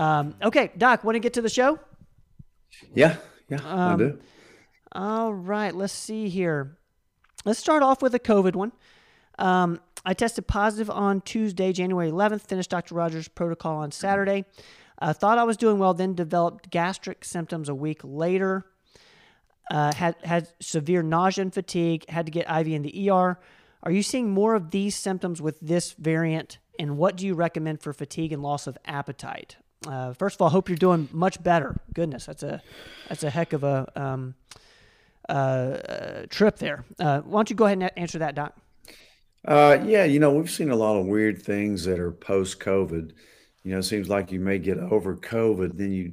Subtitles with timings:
[0.00, 1.78] Um, okay, Doc, want to get to the show?
[2.94, 3.16] Yeah,
[3.50, 4.18] yeah, Um, I do.
[4.92, 6.78] All right, let's see here.
[7.44, 8.72] Let's start off with a COVID one.
[9.38, 12.94] Um, I tested positive on Tuesday, January 11th, finished Dr.
[12.94, 14.46] Rogers' protocol on Saturday.
[14.98, 18.64] Uh, thought I was doing well, then developed gastric symptoms a week later.
[19.70, 22.08] Uh, had had severe nausea and fatigue.
[22.08, 23.38] Had to get IV in the ER.
[23.82, 26.58] Are you seeing more of these symptoms with this variant?
[26.78, 29.56] And what do you recommend for fatigue and loss of appetite?
[29.86, 31.80] Uh, first of all, hope you're doing much better.
[31.94, 32.62] Goodness, that's a
[33.08, 34.34] that's a heck of a um,
[35.28, 36.84] uh, uh, trip there.
[36.98, 38.56] Uh, why don't you go ahead and answer that, Doc?
[39.46, 43.12] Uh, yeah, you know, we've seen a lot of weird things that are post-COVID.
[43.62, 46.12] You know, it seems like you may get over COVID, then you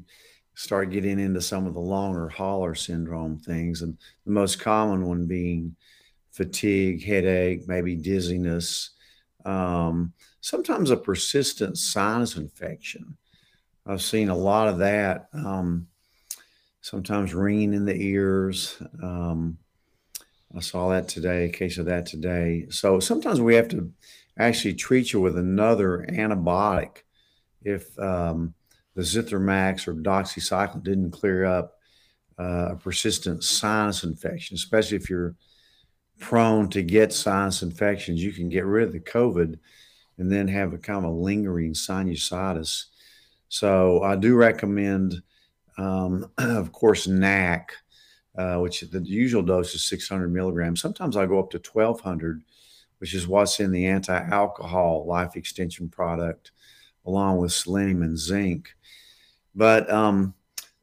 [0.55, 5.27] start getting into some of the longer hauler syndrome things, and the most common one
[5.27, 5.75] being
[6.31, 8.91] fatigue, headache, maybe dizziness,
[9.43, 13.17] um, sometimes a persistent sinus infection.
[13.87, 15.29] I've seen a lot of that.
[15.33, 15.87] Um,
[16.81, 18.81] sometimes ringing in the ears.
[19.01, 19.57] Um,
[20.55, 22.67] I saw that today, a case of that today.
[22.69, 23.91] So sometimes we have to
[24.37, 27.03] actually treat you with another antibiotic
[27.63, 28.53] if um,
[28.95, 31.77] the Zithromax or doxycycline didn't clear up
[32.39, 35.35] uh, a persistent sinus infection, especially if you're
[36.19, 38.23] prone to get sinus infections.
[38.23, 39.57] You can get rid of the COVID
[40.17, 42.85] and then have a kind of a lingering sinusitis.
[43.49, 45.21] So I do recommend,
[45.77, 47.73] um, of course, NAC
[48.37, 50.79] uh, which the usual dose is 600 milligrams.
[50.79, 52.43] Sometimes I go up to 1200,
[52.99, 56.51] which is what's in the anti alcohol life extension product,
[57.05, 58.75] along with selenium and zinc.
[59.55, 60.35] But um,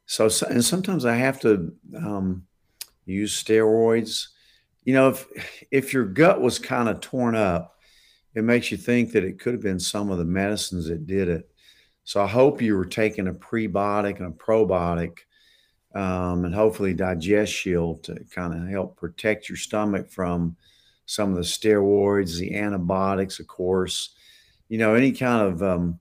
[0.06, 2.45] so, so, and sometimes I have to um,
[3.06, 4.28] use steroids.
[4.84, 7.78] You know, if if your gut was kind of torn up,
[8.34, 11.28] it makes you think that it could have been some of the medicines that did
[11.28, 11.49] it.
[12.04, 15.20] So I hope you were taking a prebiotic and a probiotic
[15.94, 20.56] um, and hopefully digest shield to kind of help protect your stomach from
[21.06, 24.14] some of the steroids, the antibiotics, of course.
[24.69, 26.00] You know, any kind of um,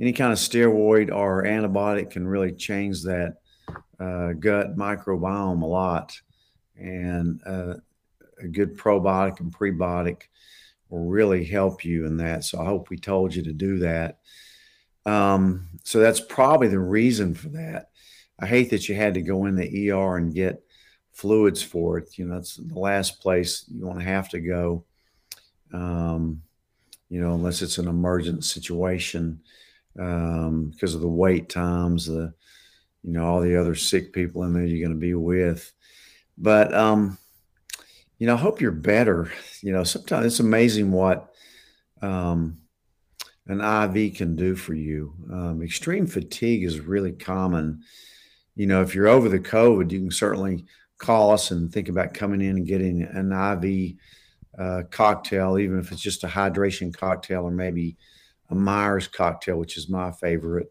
[0.00, 3.36] any kind of steroid or antibiotic can really change that
[4.00, 6.18] uh, gut microbiome a lot,
[6.76, 7.74] and uh,
[8.42, 10.22] a good probiotic and prebiotic
[10.88, 12.44] will really help you in that.
[12.44, 14.18] So I hope we told you to do that.
[15.06, 17.90] Um, so that's probably the reason for that.
[18.38, 20.62] I hate that you had to go in the ER and get
[21.12, 22.18] fluids for it.
[22.18, 24.84] You know, that's the last place you want to have to go.
[25.72, 26.42] Um,
[27.08, 29.40] you know, unless it's an emergent situation
[29.98, 32.32] um, because of the wait times, the
[33.02, 35.72] you know all the other sick people in there you're going to be with.
[36.38, 37.18] But um,
[38.18, 39.30] you know, I hope you're better.
[39.60, 41.34] You know, sometimes it's amazing what
[42.00, 42.58] um,
[43.46, 45.14] an IV can do for you.
[45.32, 47.82] Um, extreme fatigue is really common
[48.54, 50.66] you know, if you're over the COVID, you can certainly
[50.98, 53.94] call us and think about coming in and getting an IV
[54.58, 57.96] uh, cocktail, even if it's just a hydration cocktail or maybe
[58.50, 60.70] a Myers cocktail, which is my favorite,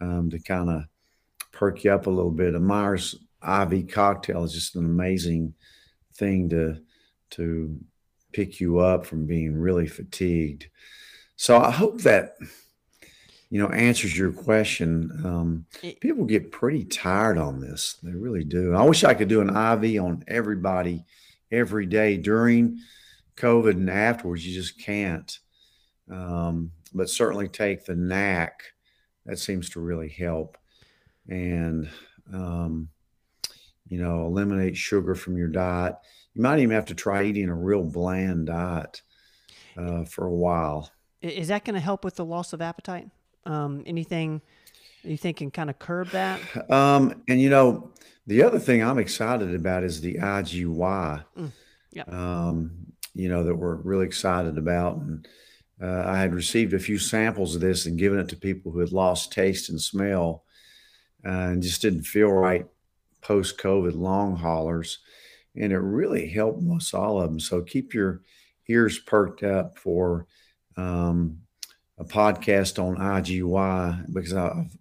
[0.00, 0.82] um, to kind of
[1.52, 2.56] perk you up a little bit.
[2.56, 3.14] A Myers
[3.46, 5.54] IV cocktail is just an amazing
[6.14, 6.80] thing to
[7.30, 7.78] to
[8.32, 10.68] pick you up from being really fatigued.
[11.42, 12.36] So I hope that
[13.50, 15.10] you know, answers your question.
[15.24, 15.66] Um,
[16.00, 17.98] people get pretty tired on this.
[18.00, 18.76] They really do.
[18.76, 21.04] I wish I could do an IV on everybody
[21.50, 22.78] every day during
[23.36, 24.46] COVID and afterwards.
[24.46, 25.36] You just can't.
[26.08, 28.62] Um, but certainly take the NAC.
[29.26, 30.56] That seems to really help.
[31.28, 31.90] And,
[32.32, 32.88] um,
[33.88, 35.96] you know, eliminate sugar from your diet.
[36.34, 39.02] You might even have to try eating a real bland diet
[39.76, 40.88] uh, for a while.
[41.22, 43.08] Is that going to help with the loss of appetite?
[43.46, 44.42] Um, anything
[45.04, 46.40] you think can kind of curb that?
[46.70, 47.90] Um, and you know,
[48.26, 51.24] the other thing I'm excited about is the IGY.
[51.38, 51.52] Mm,
[51.92, 52.02] yeah.
[52.06, 52.72] Um,
[53.14, 55.28] you know that we're really excited about, and
[55.82, 58.78] uh, I had received a few samples of this and given it to people who
[58.78, 60.44] had lost taste and smell,
[61.24, 62.66] uh, and just didn't feel right
[63.20, 64.98] post COVID long haulers,
[65.54, 67.40] and it really helped most all of them.
[67.40, 68.22] So keep your
[68.68, 70.26] ears perked up for
[70.76, 71.38] um,
[71.98, 74.76] a podcast on IGY because I've,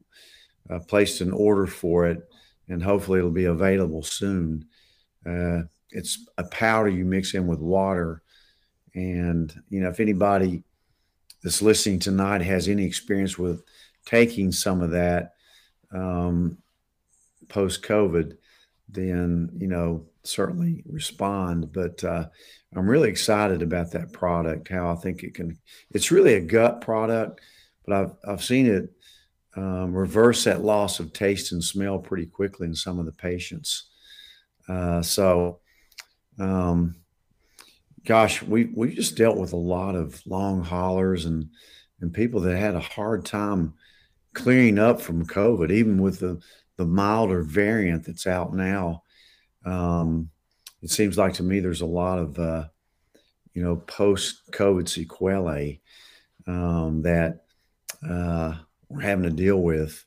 [0.69, 2.27] I've, placed an order for it
[2.67, 4.65] and hopefully it'll be available soon.
[5.25, 8.21] Uh, it's a powder you mix in with water.
[8.95, 10.63] And, you know, if anybody
[11.43, 13.63] that's listening tonight has any experience with
[14.05, 15.33] taking some of that
[15.91, 16.57] um,
[17.49, 18.38] post COVID,
[18.89, 21.71] then, you know, certainly respond.
[21.71, 22.27] But uh,
[22.75, 24.69] I'm really excited about that product.
[24.69, 25.57] How I think it can.
[25.91, 27.41] It's really a gut product,
[27.85, 28.89] but I've I've seen it
[29.56, 33.89] um, reverse that loss of taste and smell pretty quickly in some of the patients.
[34.69, 35.59] Uh, so,
[36.39, 36.95] um,
[38.06, 41.50] gosh, we we just dealt with a lot of long haulers and
[42.00, 43.74] and people that had a hard time
[44.33, 46.39] clearing up from COVID, even with the
[46.77, 49.03] the milder variant that's out now.
[49.65, 50.31] Um,
[50.81, 52.66] it seems like to me there's a lot of uh,
[53.54, 55.81] you know post COVID sequelae
[56.48, 57.44] um, that
[58.07, 58.56] uh,
[58.89, 60.04] we're having to deal with.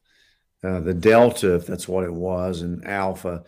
[0.62, 3.44] Uh, the Delta, if that's what it was, and Alpha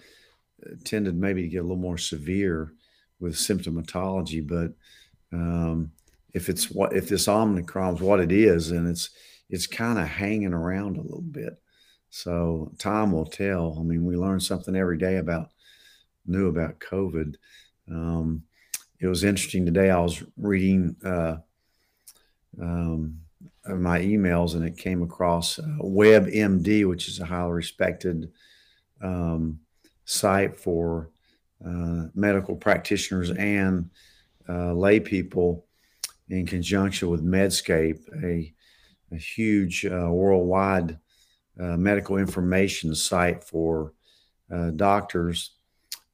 [0.64, 2.73] uh, tended maybe to get a little more severe
[3.20, 4.46] with symptomatology.
[4.46, 4.72] But
[5.37, 5.93] um,
[6.34, 9.11] if it's what if this Omicron is what it is, and it's
[9.49, 11.55] it's kind of hanging around a little bit.
[12.11, 13.76] So time will tell.
[13.79, 15.50] I mean, we learn something every day about
[16.28, 17.37] new about COVID.
[17.90, 18.43] Um,
[19.00, 19.90] it was interesting today.
[19.90, 21.37] I was reading uh,
[22.61, 23.19] um,
[23.69, 28.31] my emails and it came across uh, WebMD, which is a highly respected
[29.02, 29.58] um,
[30.05, 31.11] site for
[31.64, 33.90] uh, medical practitioners and
[34.49, 35.67] uh, lay people
[36.29, 38.52] in conjunction with Medscape, a,
[39.12, 40.99] a huge uh, worldwide
[41.58, 43.94] medical information site for
[44.76, 45.56] doctors.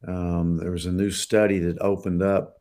[0.06, 2.58] Um, there was a new study that opened up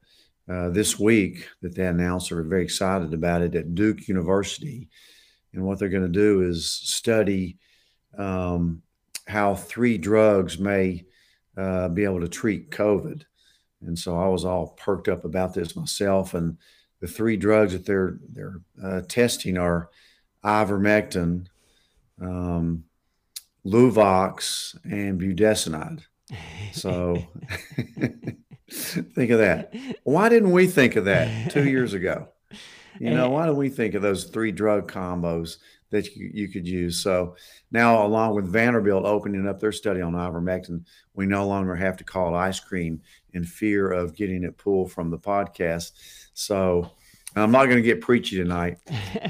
[0.50, 2.30] uh, this week that they announced.
[2.30, 4.90] They're very excited about it at Duke University.
[5.54, 7.58] And what they're going to do is study
[8.18, 8.82] um,
[9.28, 11.06] how three drugs may
[11.58, 13.24] uh, be able to treat COVID.
[13.82, 16.34] And so I was all perked up about this myself.
[16.34, 16.58] And
[17.00, 19.90] the three drugs that they're they're uh, testing are
[20.44, 21.48] ivermectin,
[22.22, 22.84] um,
[23.66, 26.04] Luvox, and budesonide.
[26.74, 27.18] So
[28.72, 29.74] think of that.
[30.04, 32.30] Why didn't we think of that two years ago?
[33.00, 35.58] You know, why don't we think of those three drug combos
[35.90, 37.00] that you, you could use?
[37.00, 37.36] So
[37.72, 42.04] now, along with Vanderbilt opening up their study on ivermectin, we no longer have to
[42.04, 43.02] call it ice cream
[43.34, 45.94] in fear of getting it pulled from the podcast.
[46.34, 46.92] So
[47.36, 48.78] I'm not going to get preachy tonight,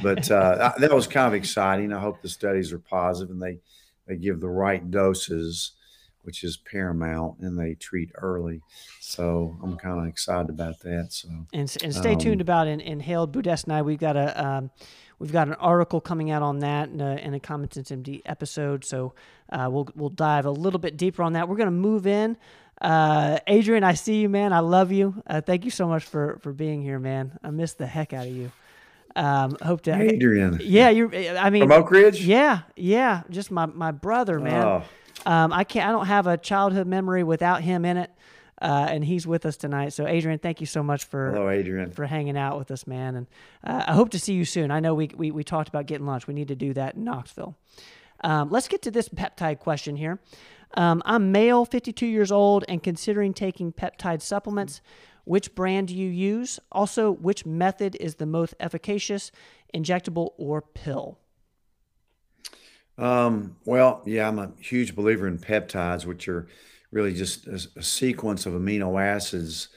[0.03, 1.93] but uh, that was kind of exciting.
[1.93, 3.59] I hope the studies are positive and they
[4.07, 5.73] they give the right doses
[6.23, 8.61] which is paramount, and they treat early.
[8.99, 11.07] So I'm kind of excited about that.
[11.09, 13.85] So and, and stay um, tuned about in, inhaled budesonide.
[13.85, 14.71] We've got a um,
[15.19, 18.21] we've got an article coming out on that in a, in a Common Sense MD
[18.25, 18.83] episode.
[18.85, 19.13] So
[19.51, 21.47] uh, we'll we'll dive a little bit deeper on that.
[21.47, 22.37] We're going to move in.
[22.81, 24.53] Uh, Adrian, I see you, man.
[24.53, 25.21] I love you.
[25.27, 27.37] Uh, thank you so much for for being here, man.
[27.43, 28.51] I missed the heck out of you.
[29.15, 30.59] Um, hope to Adrian.
[30.63, 31.13] Yeah, you're.
[31.37, 32.25] I mean, from Oak Ridge.
[32.25, 33.23] Yeah, yeah.
[33.29, 34.63] Just my my brother, man.
[34.63, 34.83] Oh.
[35.25, 35.87] Um, I can't.
[35.87, 38.11] I don't have a childhood memory without him in it.
[38.61, 39.91] Uh, and he's with us tonight.
[39.91, 43.15] So, Adrian, thank you so much for hello, Adrian, for hanging out with us, man.
[43.15, 43.27] And
[43.63, 44.69] uh, I hope to see you soon.
[44.69, 46.27] I know we, we we talked about getting lunch.
[46.27, 47.57] We need to do that in Knoxville.
[48.23, 50.19] Um, let's get to this peptide question here.
[50.75, 54.81] Um, I'm male, 52 years old, and considering taking peptide supplements.
[55.23, 56.59] Which brand do you use?
[56.71, 59.31] Also, which method is the most efficacious,
[59.73, 61.19] injectable or pill?
[63.01, 66.47] Um, well, yeah, I'm a huge believer in peptides, which are
[66.91, 69.69] really just a, a sequence of amino acids.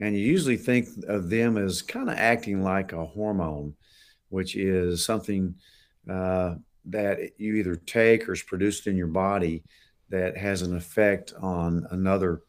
[0.00, 3.74] And you usually think of them as kind of acting like a hormone,
[4.28, 5.56] which is something
[6.08, 6.54] uh,
[6.84, 9.64] that you either take or is produced in your body
[10.10, 12.42] that has an effect on another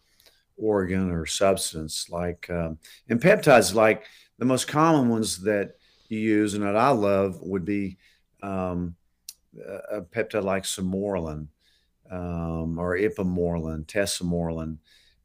[0.57, 2.07] organ or substance.
[2.07, 2.77] Like, um,
[3.09, 4.03] and peptides, like
[4.37, 5.71] the most common ones that
[6.07, 7.97] you use and that I love would be
[8.43, 8.95] um,
[9.91, 11.47] a peptide like Sermorelin
[12.11, 14.77] um, or ipamorelin, tesamorelin,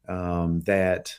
[0.08, 1.18] um, that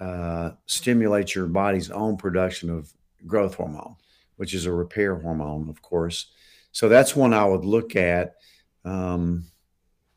[0.00, 2.92] uh, stimulates your body's own production of
[3.26, 3.96] growth hormone,
[4.36, 6.32] which is a repair hormone, of course.
[6.72, 8.36] So that's one I would look at.
[8.84, 9.44] Um,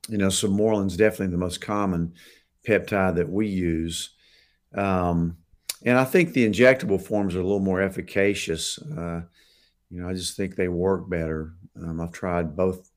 [0.08, 2.14] you know, Sermorelin is definitely the most common
[2.68, 4.12] peptide that we use.
[4.74, 5.38] Um,
[5.84, 8.80] and I think the injectable forms are a little more efficacious.
[8.80, 9.22] Uh,
[9.90, 11.54] you know, I just think they work better.
[11.82, 12.90] Um, I've tried both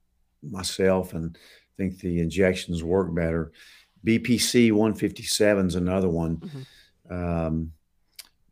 [0.42, 1.36] myself and
[1.76, 3.52] think the injections work better.
[4.04, 6.36] BPC 157 is another one.
[6.36, 7.14] Mm-hmm.
[7.14, 7.72] Um,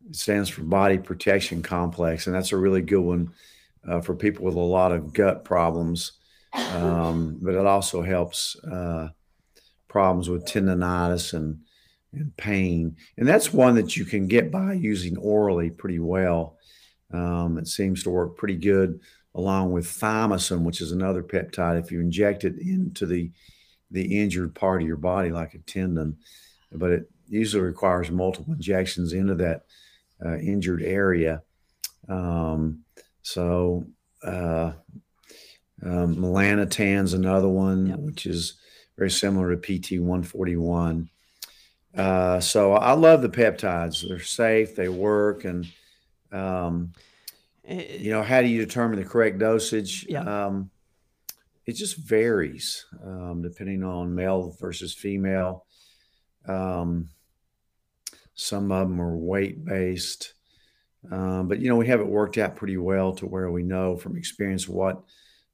[0.09, 3.31] it stands for Body Protection Complex, and that's a really good one
[3.87, 6.13] uh, for people with a lot of gut problems.
[6.53, 9.09] Um, but it also helps uh,
[9.87, 11.59] problems with tendonitis and
[12.13, 16.57] and pain, and that's one that you can get by using orally pretty well.
[17.11, 19.01] Um, it seems to work pretty good
[19.37, 21.79] along with thymosin, which is another peptide.
[21.79, 23.31] If you inject it into the
[23.91, 26.17] the injured part of your body, like a tendon,
[26.73, 29.63] but it usually requires multiple injections into that
[30.25, 31.41] uh, injured area.
[32.09, 32.83] Um,
[33.21, 33.85] so,
[34.23, 34.73] uh,
[35.83, 37.99] Um, Melanotan's another one, Yep.
[37.99, 38.55] which is
[38.97, 41.09] very similar to PT 141.
[41.95, 44.07] Uh, so I love the peptides.
[44.07, 45.67] They're safe, they work, and
[46.31, 46.93] um,
[47.67, 50.05] you know how do you determine the correct dosage?
[50.07, 50.21] Yeah.
[50.21, 50.69] Um,
[51.65, 55.65] it just varies um, depending on male versus female.
[56.47, 57.09] Um,
[58.35, 60.33] some of them are weight based,
[61.11, 63.97] um, but you know we have it worked out pretty well to where we know
[63.97, 65.03] from experience what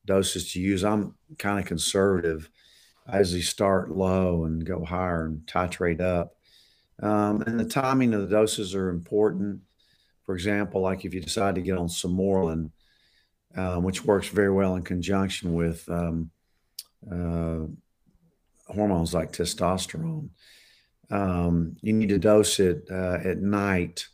[0.06, 0.84] doses to use.
[0.84, 2.50] I'm kind of conservative.
[3.08, 6.36] I usually start low and go higher and titrate up.
[7.02, 9.62] Um, and the timing of the doses are important.
[10.26, 12.72] For example, like if you decide to get on Sermorelin,
[13.56, 16.32] um, which works very well in conjunction with um,
[17.12, 17.60] uh,
[18.68, 20.30] hormones like testosterone,
[21.12, 24.08] um, you need to dose it uh, at night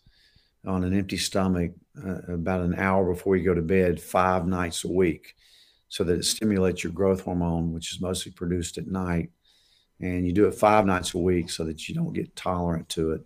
[0.65, 1.71] on an empty stomach
[2.05, 5.35] uh, about an hour before you go to bed, five nights a week,
[5.87, 9.29] so that it stimulates your growth hormone, which is mostly produced at night.
[10.01, 13.11] And you do it five nights a week so that you don't get tolerant to
[13.13, 13.21] it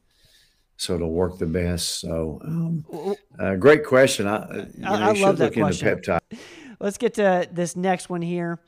[0.78, 2.00] so it'll work the best.
[2.00, 4.28] So, um, uh, great question.
[4.28, 5.88] I, you know, I- I love that question.
[6.00, 6.20] peptide.
[6.80, 8.60] Let's get to this next one here.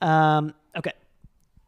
[0.00, 0.92] Um, okay.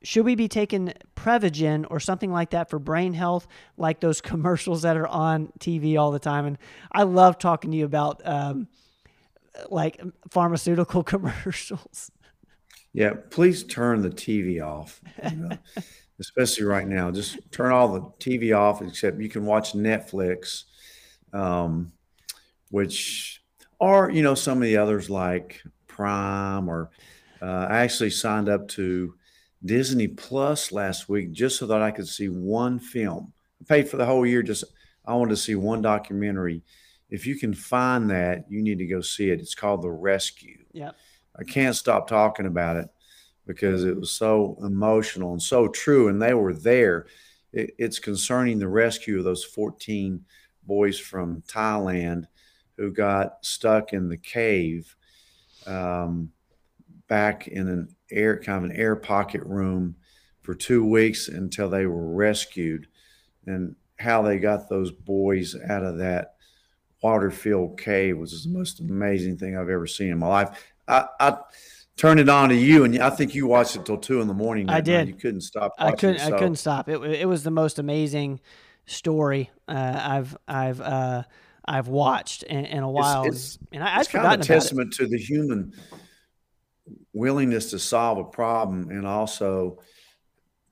[0.02, 3.46] Should we be taking Prevagen or something like that for brain health,
[3.76, 6.46] like those commercials that are on TV all the time?
[6.46, 6.58] And
[6.92, 8.68] I love talking to you about um,
[9.68, 12.10] like pharmaceutical commercials.
[12.92, 15.00] Yeah, please turn the TV off.
[15.30, 15.58] you know,
[16.20, 17.10] especially right now.
[17.10, 20.64] Just turn all the TV off, except you can watch Netflix,
[21.32, 21.92] um,
[22.70, 23.42] which,
[23.78, 26.68] or you know, some of the others like Prime.
[26.68, 26.90] Or
[27.42, 29.14] uh, I actually signed up to
[29.64, 33.32] Disney Plus last week just so that I could see one film.
[33.60, 34.42] I paid for the whole year.
[34.42, 34.64] Just
[35.06, 36.62] I wanted to see one documentary.
[37.08, 39.40] If you can find that, you need to go see it.
[39.40, 40.58] It's called The Rescue.
[40.72, 40.94] Yep.
[41.36, 42.88] I can't stop talking about it
[43.46, 47.06] because it was so emotional and so true, and they were there.
[47.52, 50.24] It, it's concerning the rescue of those 14
[50.64, 52.26] boys from Thailand
[52.76, 54.94] who got stuck in the cave
[55.66, 56.30] um,
[57.08, 59.96] back in an air kind of an air pocket room
[60.42, 62.86] for two weeks until they were rescued,
[63.46, 66.34] and how they got those boys out of that
[67.02, 70.72] water filled cave was the most amazing thing I've ever seen in my life.
[70.86, 71.38] I, I
[72.00, 74.34] turned it on to you, and I think you watched it till two in the
[74.34, 74.68] morning.
[74.70, 74.98] I that night.
[75.04, 75.08] did.
[75.08, 75.72] You couldn't stop.
[75.78, 76.16] I couldn't.
[76.16, 76.88] It, I couldn't stop.
[76.88, 77.00] It.
[77.02, 78.40] It was the most amazing
[78.86, 81.22] story uh, I've I've uh,
[81.64, 84.94] I've watched in, in a while, it's- and I, I'd It's kind of a testament
[84.94, 85.74] to the human
[87.12, 89.78] willingness to solve a problem, and also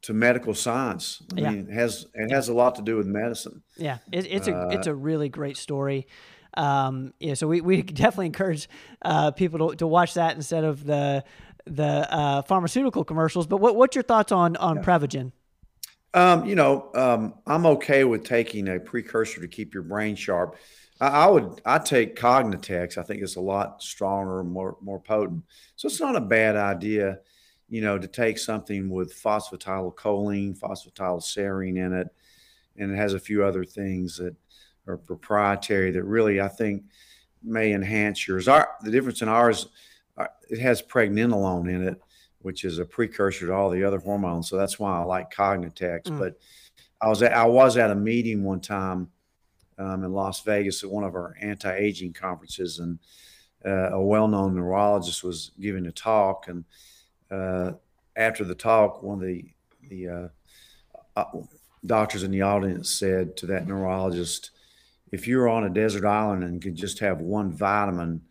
[0.03, 1.21] to medical science.
[1.37, 1.51] I Yeah.
[1.51, 3.63] mean, it has it has a lot to do with medicine.
[3.77, 6.07] Yeah, it, it's a Uh, it's a really great story.
[6.57, 8.69] Um, yeah, so we, we definitely encourage
[9.03, 11.25] uh, people to, to watch that instead of the
[11.67, 13.47] the uh, pharmaceutical commercials.
[13.47, 15.33] But what what's your thoughts on on Prevagen?
[16.15, 20.57] Um, you know, um, I'm okay with taking a precursor to keep your brain sharp.
[21.01, 22.97] I, I would, I take Cognitex.
[22.97, 25.45] I think it's a lot stronger, more more potent.
[25.77, 27.19] So it's not a bad idea,
[27.69, 32.09] you know, to take something with phosphatidylcholine, phosphatidylserine in it,
[32.77, 34.35] and it has a few other things that
[34.89, 36.83] are proprietary that really I think
[37.43, 38.49] may enhance yours.
[38.49, 39.69] Our the difference in ours,
[40.17, 42.01] uh, it has pregnenolone in it,
[42.41, 44.49] which is a precursor to all the other hormones.
[44.49, 46.05] So that's why I like Cognitex.
[46.05, 46.19] Mm.
[46.19, 46.39] But
[47.01, 49.11] I was at, I was at a meeting one time
[49.79, 52.99] um, in Las Vegas at one of our anti-aging conferences, and
[53.65, 56.65] uh, a well-known neurologist was giving a talk, and
[57.31, 57.73] uh,
[58.17, 59.45] after the talk, one of the
[59.89, 60.29] the uh,
[61.17, 61.25] uh,
[61.87, 64.51] doctors in the audience said to that neurologist,
[65.13, 68.23] "If you were on a desert island and could just have one vitamin."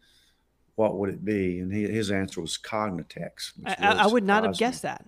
[0.76, 1.58] What would it be?
[1.60, 3.54] And he, his answer was Cognitex.
[3.66, 4.68] I, I, I would not have surprised me.
[4.68, 5.06] guessed that.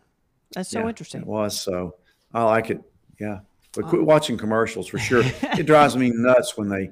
[0.56, 1.22] That's so Yeah, interesting.
[1.22, 1.94] It was so.
[2.34, 2.82] I like it.
[3.20, 3.42] Yeah,
[3.76, 5.22] but quit watching commercials for sure.
[5.44, 6.90] it drives me nuts when they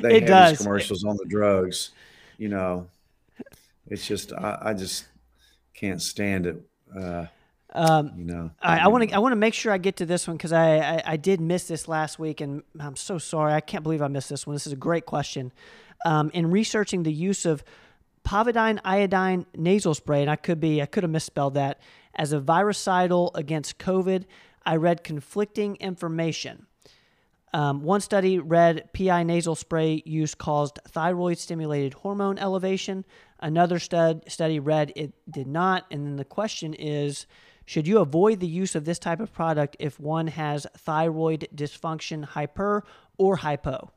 [0.00, 0.50] they It have does.
[0.52, 1.90] these commercials on the drugs.
[2.38, 2.88] You know,
[3.86, 5.04] it's just I, I just
[5.74, 6.56] can't stand it.
[6.98, 7.26] Uh,
[7.72, 10.06] Um, you know, I, I want to I want to make sure I get to
[10.06, 13.52] this one because I, I I did miss this last week and I'm so sorry
[13.52, 14.54] I can't believe I missed this one.
[14.54, 15.52] This is a great question.
[16.04, 17.62] Um, in researching the use of
[18.26, 21.80] povidone iodine nasal spray, and I could be I could have misspelled that
[22.14, 24.24] as a virucidal against COVID,
[24.64, 26.66] I read conflicting information.
[27.52, 33.04] Um, one study read PI nasal spray use caused thyroid stimulated hormone elevation.
[33.40, 35.86] Another stud, study read it did not.
[35.90, 37.26] And then the question is
[37.70, 42.24] should you avoid the use of this type of product if one has thyroid dysfunction,
[42.24, 42.82] hyper
[43.16, 43.92] or hypo?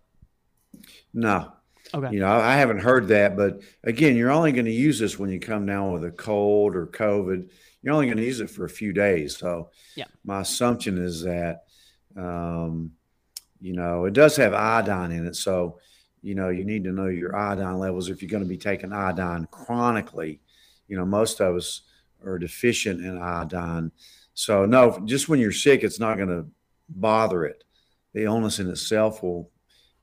[1.12, 1.52] no.
[1.92, 2.14] Okay.
[2.14, 5.32] You know, I, haven't heard that, but again, you're only going to use this when
[5.32, 7.50] you come down with a cold or COVID.
[7.82, 9.38] You're only going to use it for a few days.
[9.38, 10.06] So, Yeah.
[10.24, 11.64] my assumption is that,
[12.16, 12.92] um,
[13.60, 15.36] you know, it does have iodine in it.
[15.36, 15.80] So,
[16.22, 18.94] you know, you need to know your iodine levels if you're going to be taking
[18.94, 20.42] iodine chronically.
[20.88, 21.82] You know, most of us
[22.26, 23.92] are deficient in iodine.
[24.34, 26.48] So, no, just when you're sick, it's not going to
[26.90, 27.64] bother it.
[28.14, 29.52] The illness in itself will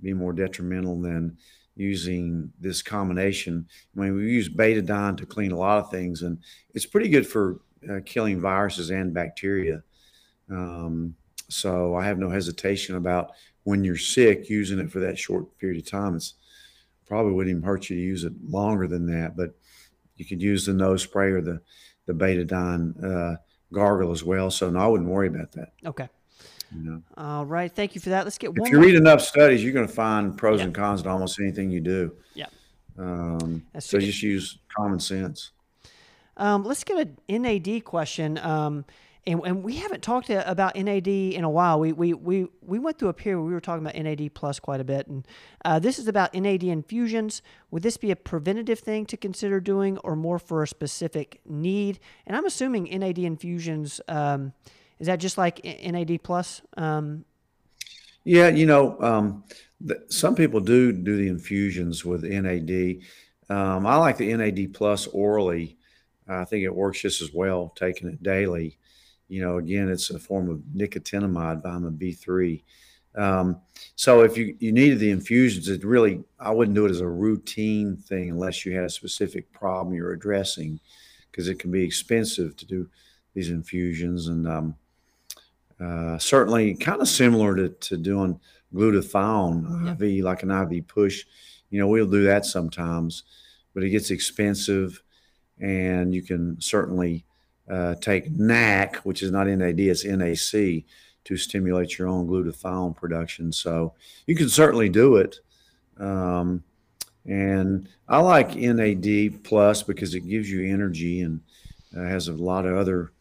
[0.01, 1.37] be more detrimental than
[1.77, 3.67] using this combination.
[3.97, 6.39] I mean, we use betadine to clean a lot of things, and
[6.75, 9.83] it's pretty good for uh, killing viruses and bacteria.
[10.51, 11.15] Um,
[11.49, 13.33] so I have no hesitation about
[13.65, 16.15] when you're sick using it for that short period of time.
[16.15, 16.35] It's
[17.07, 19.51] probably wouldn't even hurt you to use it longer than that, but
[20.17, 21.61] you could use the nose spray or the
[22.13, 23.37] the betadine uh,
[23.73, 24.51] gargle as well.
[24.51, 25.73] So no, I wouldn't worry about that.
[25.85, 26.09] Okay.
[26.75, 27.71] You know, All right.
[27.73, 28.25] Thank you for that.
[28.25, 28.87] Let's get if one you more.
[28.87, 30.67] read enough studies, you're going to find pros Yeah.
[30.67, 32.13] and cons to almost anything you do.
[32.35, 32.47] Yeah.
[32.97, 35.51] Um, so just use common sense.
[36.37, 38.39] Um, let's get an NAD question.
[38.39, 38.85] Um,
[39.31, 41.79] and, and we haven't talked about NAD in a while.
[41.79, 44.59] We, we, we, we went through a period where we were talking about NAD plus
[44.59, 45.07] quite a bit.
[45.07, 45.27] And
[45.65, 47.43] uh, this is about NAD infusions.
[47.71, 52.01] Would this be a preventative thing to consider doing or more for a specific need?
[52.27, 54.53] And I'm assuming NAD infusions, um,
[54.99, 56.63] is that just like NAD plus?
[56.77, 57.25] Um,
[58.25, 59.45] Yeah, you know, um,
[60.09, 63.01] some people do do the infusions with NAD.
[63.49, 65.79] Um, I like the NAD plus orally.
[66.29, 68.79] I think it works just as well taking it daily.
[69.31, 72.63] You know, again, it's a form of nicotinamide, vitamin B3.
[73.15, 73.61] Um,
[73.95, 77.09] so if you, you needed the infusions, it really, I wouldn't do it as a
[77.09, 80.81] routine thing unless you had a specific problem you're addressing
[81.31, 82.89] because it can be expensive to do
[83.35, 84.27] these infusions.
[84.27, 84.75] And, um,
[85.81, 88.39] uh, certainly kind of similar to, to doing
[88.75, 90.07] glutathione Yeah.
[90.19, 91.25] IV, like an IV push.
[91.71, 93.23] You know, we'll do that sometimes,
[93.75, 95.03] but it gets expensive,
[95.61, 97.25] and you can certainly
[97.69, 100.85] uh, take NAC, which is not NAD, it's NAC,
[101.25, 103.53] to stimulate your own glutathione production.
[103.53, 103.95] So
[104.27, 105.41] you can certainly do it.
[105.99, 106.65] Um,
[107.27, 111.41] and I like NAD plus because it gives you energy and
[111.97, 113.13] uh, has a lot of other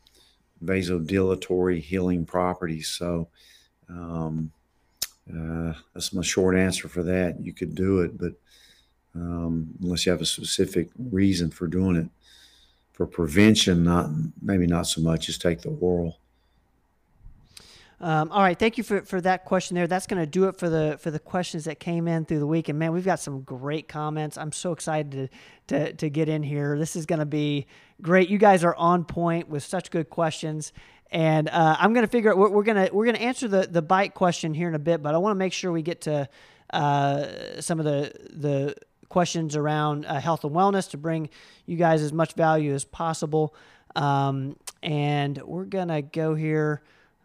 [0.63, 2.87] vasodilatory healing properties.
[2.87, 3.27] So
[3.89, 4.51] um,
[5.31, 7.39] uh, that's my short answer for that.
[7.39, 8.33] You could do it, but
[9.15, 12.09] um, unless you have a specific reason for doing it,
[12.99, 14.09] for prevention, not
[14.41, 15.27] maybe not so much.
[15.27, 16.19] Just take the oral.
[18.01, 19.87] Um, all right, thank you for, for that question there.
[19.87, 22.47] That's going to do it for the for the questions that came in through the
[22.47, 22.67] week.
[22.67, 24.37] And man, we've got some great comments.
[24.37, 25.29] I'm so excited to
[25.67, 26.77] to, to get in here.
[26.77, 27.67] This is going to be
[28.01, 28.27] great.
[28.27, 30.73] You guys are on point with such good questions.
[31.09, 33.81] And uh, I'm going to figure out we're, we're gonna we're gonna answer the the
[33.81, 36.27] bite question here in a bit, but I want to make sure we get to
[36.73, 38.75] uh, some of the the
[39.09, 41.29] questions around uh, health and wellness to bring
[41.65, 43.53] you guys as much value as possible.
[43.95, 46.81] Um, and we're gonna go here.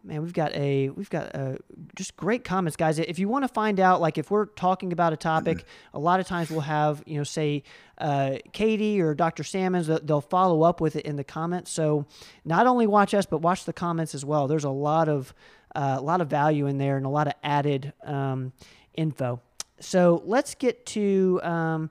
[0.06, 1.56] Man we've got a we've got uh
[1.96, 2.98] just great comments guys.
[2.98, 6.20] If you want to find out like if we're talking about a topic a lot
[6.20, 7.62] of times we'll have you know say
[7.96, 11.70] uh, katie or dr salmons they'll- they'll follow up with it in the comments.
[11.70, 12.04] So
[12.44, 14.46] not only watch us but watch the comments as well.
[14.46, 15.32] There's a lot of
[15.74, 18.52] uh, a lot of value in there and a lot of added um,
[18.94, 19.40] info
[19.80, 21.90] so let's get to um,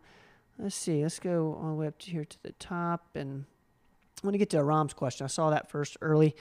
[0.59, 3.45] let's see let's go all the way up to here to the top and
[4.23, 5.25] I want to get to Aram's question.
[5.25, 6.33] I saw that first early.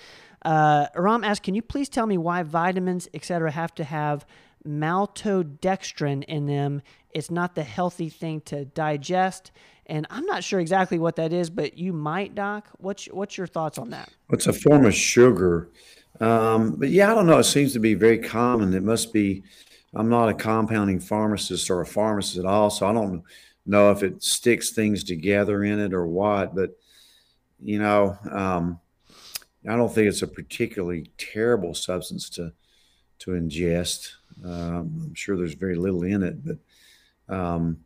[0.45, 4.25] Uh, Aram asked, "Can you please tell me why vitamins, etc., have to have
[4.65, 6.83] maltodextrin in them?
[7.11, 9.51] It's not the healthy thing to digest."
[9.87, 12.69] And I'm not sure exactly what that is, but you might, Doc.
[12.79, 14.11] What's what's your thoughts on that?
[14.31, 15.69] It's a form of sugar.
[16.21, 17.39] Um, but yeah, I don't know.
[17.39, 18.75] It seems to be very common.
[18.75, 19.43] It must be.
[19.95, 23.23] I'm not a compounding pharmacist or a pharmacist at all, so I don't
[23.67, 26.55] know if it sticks things together in it or what.
[26.55, 26.77] But
[27.63, 28.81] you know, um,
[29.69, 32.53] I don't think it's a particularly terrible substance to
[33.21, 34.11] to ingest.
[34.45, 37.79] Um, I'm sure there's very little in it, but um,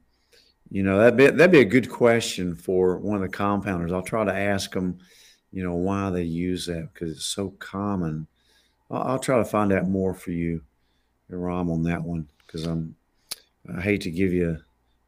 [0.71, 3.93] you know that be that'd be a good question for one of the compounders.
[3.93, 4.99] I'll try to ask them,
[5.53, 8.27] you know, why they use that because it's so common.
[8.91, 10.63] I'll, I'll try to find out more for you,
[11.29, 12.97] Ram, on that one because I'm
[13.75, 14.59] I hate to give you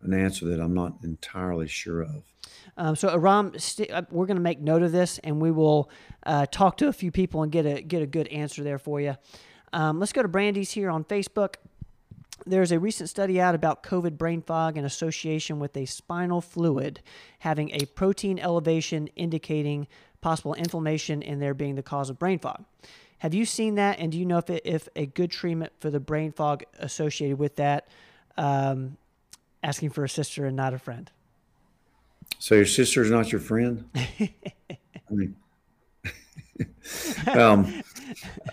[0.02, 2.24] an answer that I'm not entirely sure of.
[2.76, 5.90] Um, so Aram, st- uh, we're going to make note of this, and we will
[6.24, 9.00] uh, talk to a few people and get a get a good answer there for
[9.00, 9.16] you.
[9.72, 11.56] Um, let's go to Brandy's here on Facebook.
[12.46, 17.00] There's a recent study out about COVID brain fog in association with a spinal fluid
[17.40, 19.88] having a protein elevation indicating
[20.20, 22.64] possible inflammation in there being the cause of brain fog.
[23.18, 23.98] Have you seen that?
[23.98, 27.38] And do you know if, it, if a good treatment for the brain fog associated
[27.38, 27.88] with that
[28.36, 28.96] um,
[29.62, 31.10] asking for a sister and not a friend.
[32.38, 33.88] So your sister is not your friend?
[33.94, 34.30] I
[35.10, 35.36] mean,
[37.34, 37.82] um,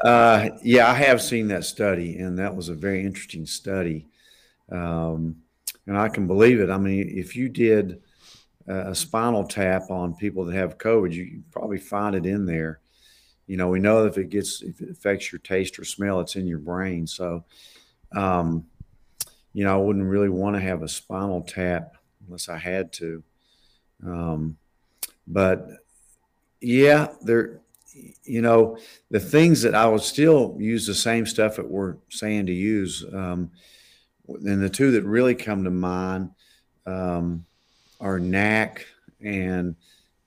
[0.01, 4.07] uh, yeah, I have seen that study, and that was a very interesting study.
[4.71, 5.37] Um,
[5.85, 6.69] and I can believe it.
[6.69, 8.01] I mean, if you did
[8.67, 12.79] a spinal tap on people that have COVID, you probably find it in there.
[13.47, 16.35] You know, we know if it gets if it affects your taste or smell, it's
[16.35, 17.05] in your brain.
[17.05, 17.43] So,
[18.15, 18.65] um,
[19.53, 23.23] you know, I wouldn't really want to have a spinal tap unless I had to.
[24.05, 24.57] Um,
[25.27, 25.67] but
[26.59, 27.61] yeah, there,
[28.23, 28.77] you know,
[29.11, 33.05] the things that I would still use the same stuff that we're saying to use.
[33.13, 33.51] Um,
[34.27, 36.31] and the two that really come to mind
[36.85, 37.45] um,
[37.99, 38.85] are NAC
[39.21, 39.75] and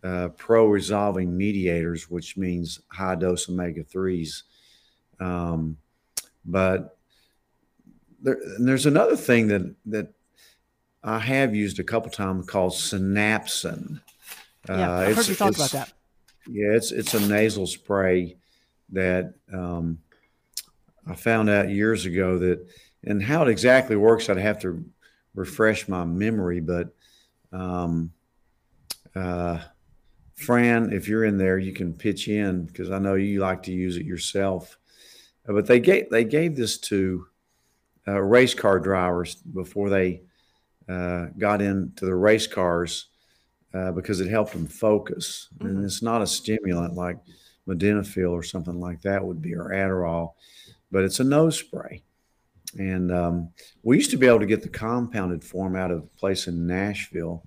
[0.02, 4.42] uh, pro resolving mediators, which means high dose omega 3s.
[5.20, 5.76] Um,
[6.44, 6.96] but
[8.22, 10.12] there, there's another thing that, that
[11.02, 14.00] I have used a couple times called synapsin.
[14.68, 15.92] Yeah, uh, I've heard you talk about that.
[16.46, 18.36] Yeah, it's it's a nasal spray
[18.90, 19.98] that um,
[21.06, 22.66] I found out years ago that,
[23.04, 24.84] and how it exactly works, I'd have to
[25.34, 26.60] refresh my memory.
[26.60, 26.94] But
[27.52, 28.12] um,
[29.14, 29.60] uh,
[30.38, 33.72] Fran, if you're in there, you can pitch in because I know you like to
[33.72, 34.78] use it yourself.
[35.48, 37.26] Uh, but they gave they gave this to
[38.06, 40.22] uh, race car drivers before they
[40.88, 43.08] uh, got into the race cars
[43.74, 45.48] uh, because it helped them focus.
[45.58, 45.66] Mm-hmm.
[45.66, 47.18] And it's not a stimulant like
[47.66, 50.34] Modafinil or something like that would be, or Adderall,
[50.92, 52.02] but it's a nose spray.
[52.78, 53.50] And um,
[53.82, 56.66] we used to be able to get the compounded form out of a place in
[56.66, 57.42] Nashville,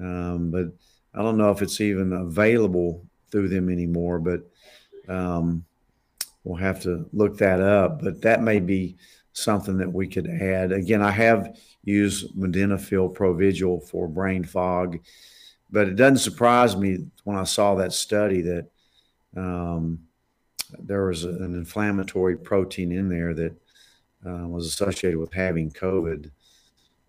[0.00, 0.72] um, but
[1.16, 4.18] I don't know if it's even available through them anymore.
[4.18, 4.42] But
[5.08, 5.64] um,
[6.44, 8.02] we'll have to look that up.
[8.02, 8.96] But that may be
[9.32, 10.72] something that we could add.
[10.72, 14.98] Again, I have used Modafinil Provigil for brain fog,
[15.70, 18.70] but it doesn't surprise me when I saw that study that
[19.36, 20.00] um,
[20.78, 23.52] there was an inflammatory protein in there that
[24.26, 26.30] uh, was associated with having COVID.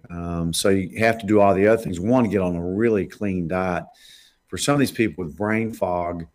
[0.10, 1.99] Um, so you have to do all the other things.
[1.99, 3.83] One, get on a really clean diet.
[4.47, 6.25] For some of these people with brain fog,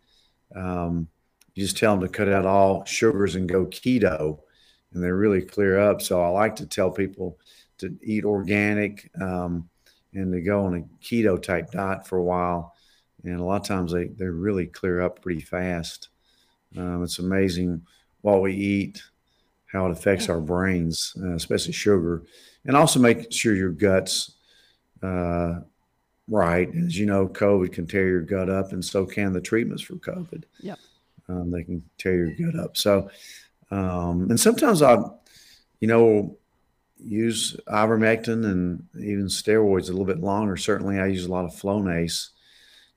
[0.55, 1.07] um,
[1.55, 4.39] you just tell them to cut out all sugars and go keto
[4.93, 6.01] and they really clear up.
[6.01, 7.37] So I like to tell people
[7.79, 9.69] to eat organic um,
[10.13, 12.73] and to go on a keto type diet for a while.
[13.23, 16.09] And a lot of times they, they really clear up pretty fast.
[16.77, 17.81] Um, it's amazing
[18.21, 19.01] what we eat,
[19.71, 22.23] how it affects our brains, uh, especially sugar,
[22.65, 24.35] and also make sure your guts
[25.01, 25.59] uh,
[26.27, 26.69] right.
[26.85, 29.95] As you know, COVID can tear your gut up, and so can the treatments for
[29.95, 30.43] COVID.
[30.59, 30.79] Yep.
[31.29, 32.77] Um, they can tear your gut up.
[32.77, 33.09] So
[33.73, 34.97] um, and sometimes I,
[35.79, 36.37] you know,
[37.03, 40.55] use ivermectin and even steroids a little bit longer.
[40.55, 42.29] Certainly, I use a lot of Flonase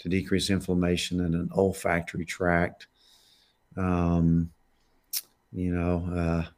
[0.01, 2.89] to decrease inflammation in an olfactory tract.
[3.77, 4.51] Um,
[5.51, 6.51] you know, uh,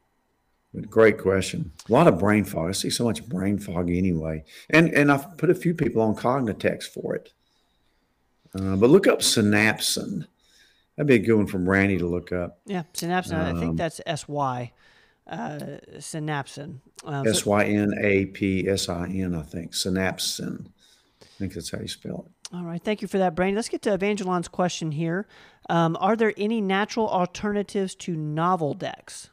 [0.89, 1.71] great question.
[1.89, 2.69] A lot of brain fog.
[2.69, 6.15] I see so much brain fog anyway, and and I've put a few people on
[6.15, 7.33] Cognitex for it.
[8.55, 10.25] Uh, but look up synapsin.
[10.95, 12.59] That'd be a good one from Randy to look up.
[12.65, 13.33] Yeah, synapsin.
[13.33, 14.71] Um, I think um, that's S Y.
[15.27, 15.59] Uh,
[15.97, 16.79] synapsin.
[17.03, 19.35] Um, S Y N A P S I N.
[19.35, 20.67] I think synapsin.
[21.21, 22.55] I think that's how you spell it.
[22.55, 22.83] All right.
[22.83, 23.55] Thank you for that, Brandon.
[23.55, 25.27] Let's get to Evangeline's question here.
[25.69, 29.29] Um, are there any natural alternatives to Nolvadex?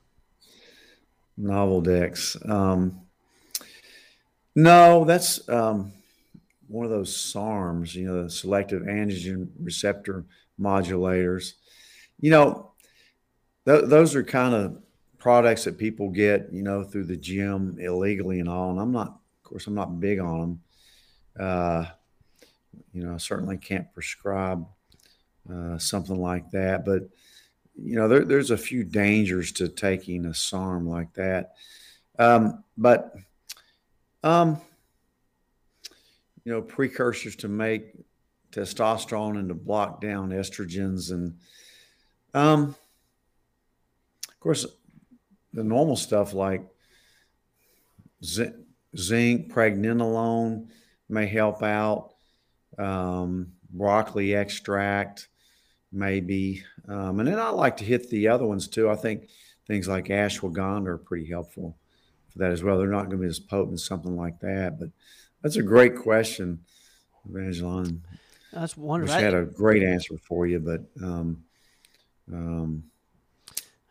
[1.39, 2.49] Nolvadex.
[2.49, 3.01] Um,
[4.55, 5.93] no, that's um,
[6.69, 10.25] one of those SARMs, you know, the selective androgen receptor
[10.59, 11.53] modulators.
[12.21, 12.71] You know,
[13.67, 14.79] th- those are kind of
[15.19, 18.71] products that people get, you know, through the gym illegally and all.
[18.71, 20.61] And I'm not, of course, I'm not big on them.
[21.39, 21.85] Uh,
[22.95, 24.67] you know, I certainly can't prescribe
[25.53, 26.85] uh, something like that.
[26.87, 27.11] But,
[27.79, 31.55] you know, there, there's a few dangers to taking a SARM like that.
[32.19, 33.15] Um, but,
[34.23, 34.61] um,
[36.45, 37.93] you know, precursors to make
[38.57, 41.37] testosterone and to block down estrogens and
[42.33, 42.75] um,
[44.29, 44.65] of course
[45.53, 46.63] the normal stuff like
[48.25, 48.55] zinc,
[49.53, 50.69] pregnenolone
[51.09, 52.15] may help out
[52.79, 55.29] um, broccoli extract
[55.97, 59.29] maybe um, and then i like to hit the other ones too i think
[59.67, 61.77] things like ashwagandha are pretty helpful
[62.29, 64.79] for that as well they're not going to be as potent as something like that
[64.79, 64.89] but
[65.43, 66.61] that's a great question
[67.29, 68.03] evangeline
[68.53, 69.15] that's wonderful.
[69.15, 71.45] I had a great answer for you, but um,
[72.33, 72.85] um,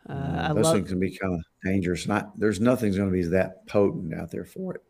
[0.08, 2.08] uh, uh, those love, things can be kind of dangerous.
[2.08, 4.82] Not there's nothing's going to be that potent out there for it.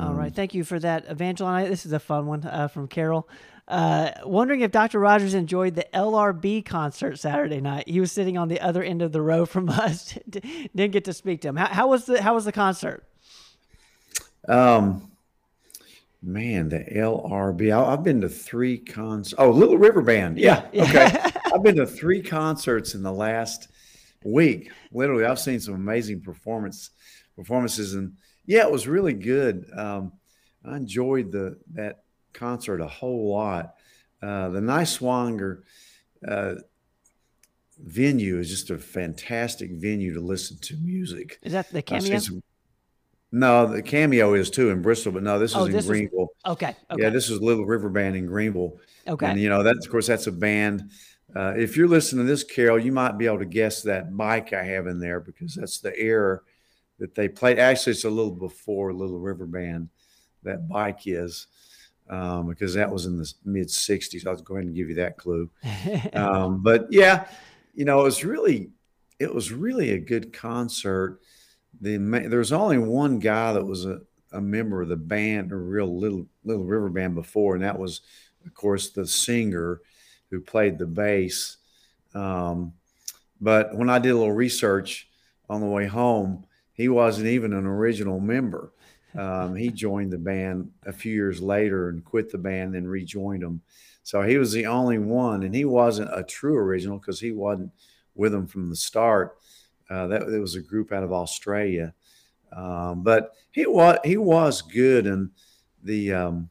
[0.00, 0.34] All right.
[0.34, 1.68] Thank you for that, Evangeline.
[1.68, 3.28] This is a fun one uh, from Carol.
[3.68, 5.00] Uh, wondering if Dr.
[5.00, 7.88] Rogers enjoyed the LRB concert Saturday night.
[7.88, 10.16] He was sitting on the other end of the row from us.
[10.28, 11.56] Didn't get to speak to him.
[11.56, 13.04] How, how, was the How was the concert?
[14.48, 15.10] Um,
[16.22, 17.72] man, the LRB.
[17.72, 19.34] I, have been to three concerts.
[19.38, 20.38] Oh, Little River Band.
[20.38, 20.66] Yeah.
[20.72, 20.84] yeah.
[20.84, 21.30] Okay.
[21.54, 23.68] I've been to three concerts in the last
[24.24, 24.70] week.
[24.92, 26.90] Literally, I've seen some amazing performance
[27.34, 29.66] performances, and yeah, it was really good.
[29.76, 30.12] Um,
[30.64, 32.04] I enjoyed the that
[32.36, 33.74] concert a whole lot.
[34.22, 35.62] Uh, the Niswonger
[36.26, 36.54] uh,
[37.78, 41.38] venue is just a fantastic venue to listen to music.
[41.42, 42.18] Is that the cameo?
[42.18, 42.42] Some,
[43.32, 46.28] no, the cameo is too in Bristol, but no, this is oh, in this Greeneville.
[46.28, 48.78] Is, okay, okay, Yeah, this is Little River Band in Greeneville.
[49.06, 49.26] Okay.
[49.26, 50.90] And you know that of course that's a band.
[51.34, 54.52] Uh, if you're listening to this, Carol, you might be able to guess that bike
[54.52, 56.40] I have in there because that's the era
[56.98, 57.58] that they played.
[57.58, 59.90] Actually, it's a little before Little River Band.
[60.44, 61.48] That bike is
[62.08, 64.26] um, because that was in the mid '60s.
[64.26, 65.50] I'll go ahead and give you that clue.
[66.12, 67.28] Um, but yeah,
[67.74, 68.70] you know, it was really,
[69.18, 71.20] it was really a good concert.
[71.80, 74.00] The there was only one guy that was a,
[74.32, 78.00] a member of the band, a real little Little River Band before, and that was,
[78.44, 79.80] of course, the singer
[80.30, 81.58] who played the bass.
[82.14, 82.72] Um,
[83.40, 85.08] but when I did a little research
[85.48, 88.72] on the way home, he wasn't even an original member.
[89.16, 93.42] Um, he joined the band a few years later and quit the band, then rejoined
[93.42, 93.62] them.
[94.02, 97.72] So he was the only one, and he wasn't a true original because he wasn't
[98.14, 99.36] with them from the start.
[99.88, 101.94] Uh, that it was a group out of Australia,
[102.52, 105.30] um, but he was he was good, and
[105.82, 106.50] the um,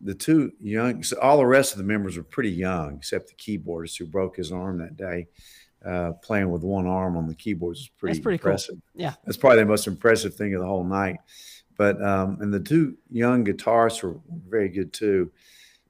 [0.00, 3.34] the two young, so all the rest of the members were pretty young, except the
[3.34, 5.26] keyboardist who broke his arm that day.
[5.84, 8.74] Uh, playing with one arm on the keyboards is pretty, pretty impressive.
[8.74, 9.02] Cool.
[9.02, 11.16] Yeah, that's probably the most impressive thing of the whole night.
[11.80, 14.16] But um, and the two young guitarists were
[14.46, 15.30] very good too.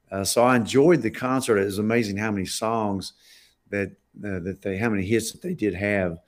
[0.09, 1.59] Uh, so I enjoyed the concert.
[1.59, 3.15] It was amazing how many songs
[3.71, 3.89] that
[4.25, 6.21] uh, that they, how many hits that they did have.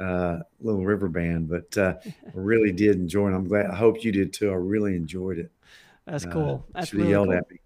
[0.00, 3.34] Uh, Little River Band, but uh, I really did enjoy it.
[3.36, 3.66] I'm glad.
[3.66, 4.50] I hope you did too.
[4.50, 5.52] I really enjoyed it.
[6.04, 6.66] That's uh, cool.
[6.74, 7.36] That's really yelled cool.
[7.36, 7.58] at me.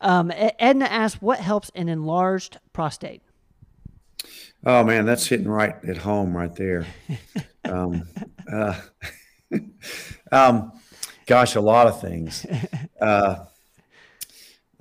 [0.00, 3.22] Um, Edna asked, "What helps an enlarged prostate?"
[4.66, 6.84] Oh man, that's hitting right at home right there.
[7.64, 8.08] um,
[8.52, 8.74] uh,
[10.32, 10.72] um,
[11.26, 12.46] gosh, a lot of things.
[13.00, 13.46] Uh,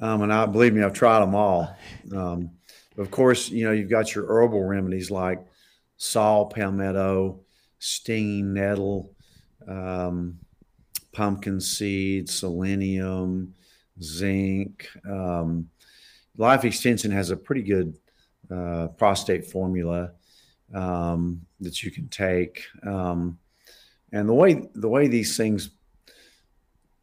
[0.02, 1.74] um, and I believe me, I've tried them all.
[2.14, 2.52] Um,
[2.98, 5.40] of course, you know you've got your herbal remedies like
[5.96, 7.40] saw palmetto,
[7.80, 9.14] stinging nettle,
[9.66, 10.38] um,
[11.14, 13.54] pumpkin seed, selenium,
[14.04, 14.90] zinc.
[15.10, 15.70] Um,
[16.38, 17.98] Life Extension has a pretty good
[18.54, 20.12] uh, prostate formula
[20.74, 22.66] um, that you can take.
[22.86, 23.39] Um,
[24.12, 25.70] and the way the way these things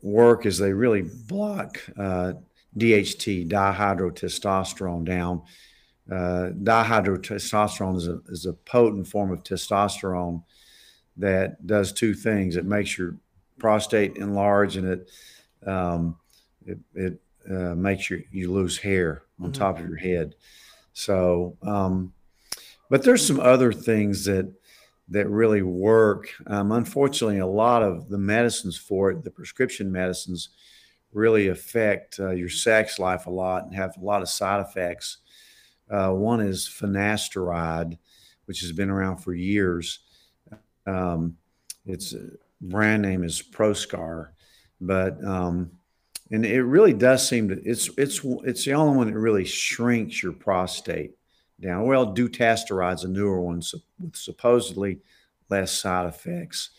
[0.03, 2.35] work is they really block uh,
[2.77, 5.43] DHT, dihydrotestosterone, down.
[6.11, 10.43] Uh, dihydrotestosterone is a, is a potent form of testosterone
[11.17, 12.57] that does two things.
[12.57, 13.17] It makes your
[13.59, 15.11] prostate enlarge and it
[15.67, 16.17] um,
[16.65, 19.61] it, it uh, makes you you lose hair on mm-hmm.
[19.61, 20.35] top of your head.
[20.93, 22.13] So, um,
[22.89, 24.53] but there's some other things that
[25.09, 26.33] that really work.
[26.47, 30.51] Um, unfortunately, a lot of the medicines for it, the prescription medicines,
[31.13, 35.19] really affect uh, your sex life a lot and have a lot of side effects.
[35.91, 37.97] Uh, one is finasteride,
[38.45, 40.01] which has been around for years.
[40.87, 41.37] Um,
[41.87, 42.15] its
[42.61, 44.29] brand name is Proscar,
[44.81, 45.71] but um,
[46.31, 50.23] and it really does seem to it's it's it's the only one that really shrinks
[50.23, 51.13] your prostate
[51.61, 51.87] down.
[51.87, 53.63] Well, dutasteride's a newer one
[54.01, 55.01] with supposedly
[55.49, 56.71] less side effects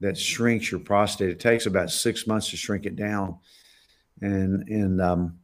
[0.00, 1.30] that shrinks your prostate.
[1.30, 3.38] It takes about six months to shrink it down,
[4.20, 5.38] and and um,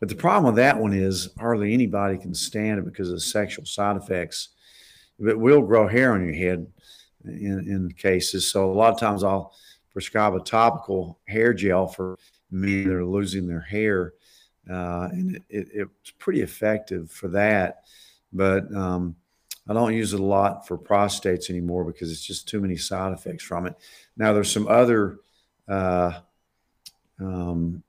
[0.00, 3.20] but the problem with that one is hardly anybody can stand it because of the
[3.20, 4.50] sexual side effects.
[5.18, 6.66] It will grow hair on your head
[7.24, 8.46] in, in cases.
[8.46, 9.52] So a lot of times I'll
[9.92, 12.16] prescribe a topical hair gel for
[12.50, 14.14] men that are losing their hair,
[14.70, 17.82] uh, and it, it, it's pretty effective for that.
[18.32, 19.16] But um,
[19.68, 23.12] I don't use it a lot for prostates anymore because it's just too many side
[23.12, 23.74] effects from it.
[24.16, 25.18] Now there's some other
[25.68, 26.12] uh,
[27.20, 27.82] um,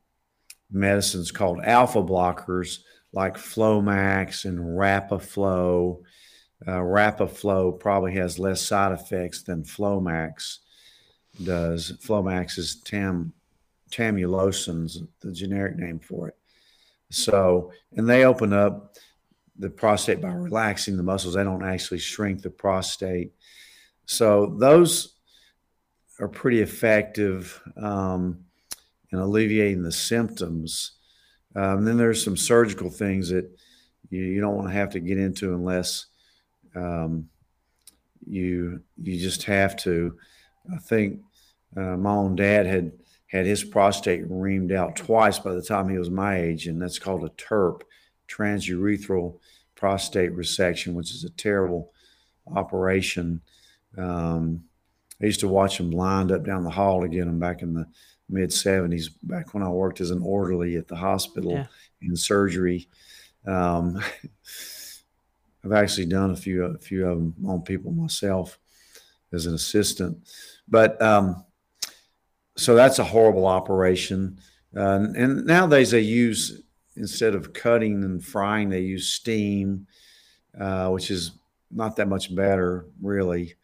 [0.72, 2.80] medicines called alpha blockers
[3.14, 6.02] like Flomax and Rapaflo.
[6.68, 10.58] Uh, Rapaflo probably has less side effects than Flomax
[11.44, 11.94] does.
[12.04, 13.34] Flomax is tam
[13.90, 16.36] tamsulosin's the generic name for it.
[17.10, 18.96] So, and they open up
[19.60, 21.36] the prostate by relaxing the muscles.
[21.36, 23.32] They don't actually shrink the prostate.
[24.06, 25.16] So those
[26.20, 27.62] are pretty effective.
[27.78, 28.46] Um,
[29.12, 30.94] and alleviating the symptoms.
[31.56, 33.50] Um, then there's some surgical things that
[34.10, 36.08] you, you don't want to have to get into unless
[36.76, 37.30] um,
[38.26, 40.18] you you just have to.
[40.72, 41.22] I think
[41.76, 42.92] uh, my own dad had
[43.28, 47.00] had his prostate reamed out twice by the time he was my age, and that's
[47.00, 47.82] called a TURP,
[48.30, 49.40] transurethral
[49.76, 51.92] prostate resection, which is a terrible
[52.54, 53.42] operation.
[53.98, 54.64] Um,
[55.22, 57.74] I used to watch them lined up down the hall to get them back in
[57.74, 57.86] the
[58.30, 61.66] mid 70s, back when I worked as an orderly at the hospital yeah.
[62.02, 62.88] in surgery.
[63.46, 64.02] Um,
[65.66, 68.58] I've actually done a few a few of them on people myself
[69.34, 70.18] as an assistant,
[70.70, 71.44] but um,
[72.56, 74.40] so that's a horrible operation.
[74.76, 76.62] Uh, and nowadays they use
[77.00, 79.88] instead of cutting and frying, they use steam,
[80.60, 81.32] uh, which is
[81.72, 83.56] not that much better, really.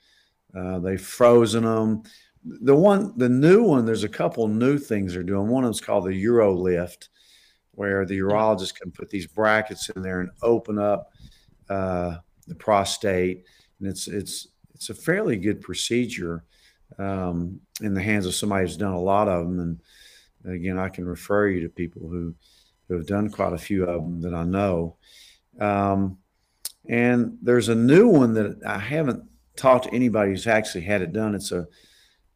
[0.55, 2.03] Uh, they've frozen them.
[2.43, 5.47] The one, the new one, there's a couple new things they're doing.
[5.47, 7.09] One of them's called the UroLift,
[7.71, 11.11] where the urologist can put these brackets in there and open up
[11.69, 12.17] uh,
[12.47, 13.43] the prostate,
[13.79, 16.43] and it's it's it's a fairly good procedure
[16.99, 19.59] um, in the hands of somebody who's done a lot of them.
[20.45, 22.35] And again, I can refer you to people who
[22.87, 24.97] who have done quite a few of them that I know.
[25.59, 26.17] Um,
[26.87, 29.23] and there's a new one that I haven't
[29.55, 31.35] talked to anybody who's actually had it done.
[31.35, 31.67] It's a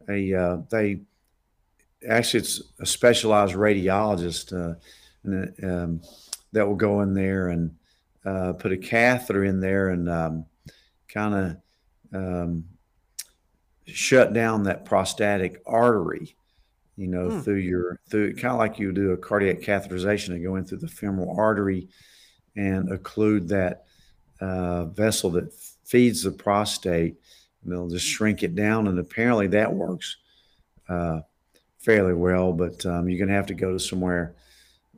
[0.09, 1.01] a uh, they
[2.07, 4.75] actually it's a specialized radiologist uh,
[5.23, 6.01] and, um,
[6.51, 7.75] that will go in there and
[8.25, 10.45] uh, put a catheter in there and um,
[11.07, 11.35] kind
[12.13, 12.65] of um,
[13.85, 16.35] shut down that prostatic artery
[16.99, 17.39] you know hmm.
[17.39, 20.77] through your through kind of like you do a cardiac catheterization and go in through
[20.77, 21.87] the femoral artery
[22.55, 23.85] and occlude that
[24.41, 25.53] uh, vessel that
[25.85, 27.15] feeds the prostate
[27.63, 30.17] and they'll just shrink it down and apparently that works
[30.89, 31.19] uh,
[31.77, 34.35] fairly well but um, you're going to have to go to somewhere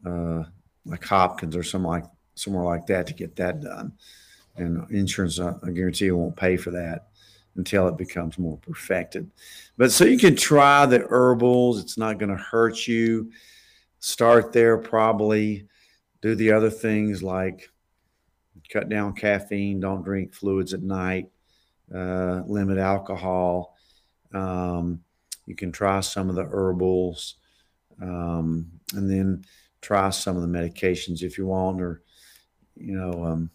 [0.06, 0.44] uh,
[0.86, 3.94] like hopkins or some like somewhere like that to get that done.
[4.58, 7.08] And insurance, uh, I guarantee you, won't pay for that
[7.56, 9.30] until it becomes more perfected.
[9.78, 11.80] But so you can try the herbals.
[11.82, 13.32] It's not going to hurt you.
[14.00, 15.68] Start there, probably.
[16.22, 17.70] Do the other things like
[18.72, 21.30] cut down caffeine, don't drink fluids at night,
[21.94, 23.76] uh, limit alcohol.
[24.34, 25.04] Um,
[25.46, 27.36] you can try some of the herbals
[28.02, 29.46] um, and then
[29.82, 32.02] try some of the medications if you want, or
[32.78, 33.50] you know, um,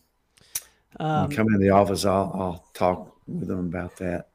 [1.01, 4.29] um, come in the office, I'll, I'll talk with them about that.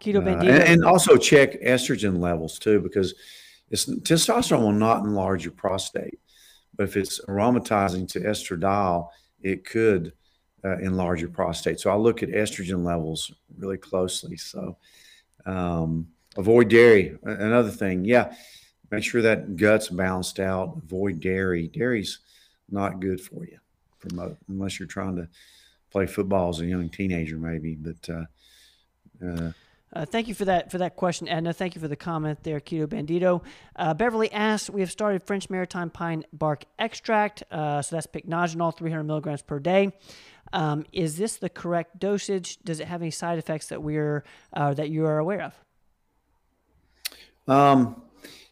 [0.00, 3.14] Keto uh, and, and, also check estrogen levels too, because
[3.70, 6.18] it's testosterone will not enlarge your prostate,
[6.74, 9.08] but if it's aromatizing to estradiol,
[9.42, 10.12] it could
[10.64, 11.80] uh, enlarge your prostate.
[11.80, 14.36] So I look at estrogen levels really closely.
[14.36, 14.76] So
[15.44, 17.18] um, avoid dairy.
[17.22, 18.34] Another thing, yeah,
[18.90, 20.80] make sure that gut's balanced out.
[20.82, 21.68] Avoid dairy.
[21.68, 22.20] Dairy's
[22.70, 23.58] not good for you
[24.00, 25.28] promote unless you're trying to
[25.90, 27.74] play football as a young teenager, maybe.
[27.74, 28.24] But uh,
[29.24, 29.52] uh,
[29.92, 31.52] uh, thank you for that for that question, Edna.
[31.52, 33.42] Thank you for the comment there, Keto Bandito.
[33.74, 38.76] Uh, Beverly asks, we have started French Maritime Pine Bark Extract, uh, so that's pycnogenol,
[38.76, 39.92] 300 milligrams per day.
[40.52, 42.58] Um, is this the correct dosage?
[42.64, 45.54] Does it have any side effects that we're uh, that you are aware of?
[47.48, 48.02] Um,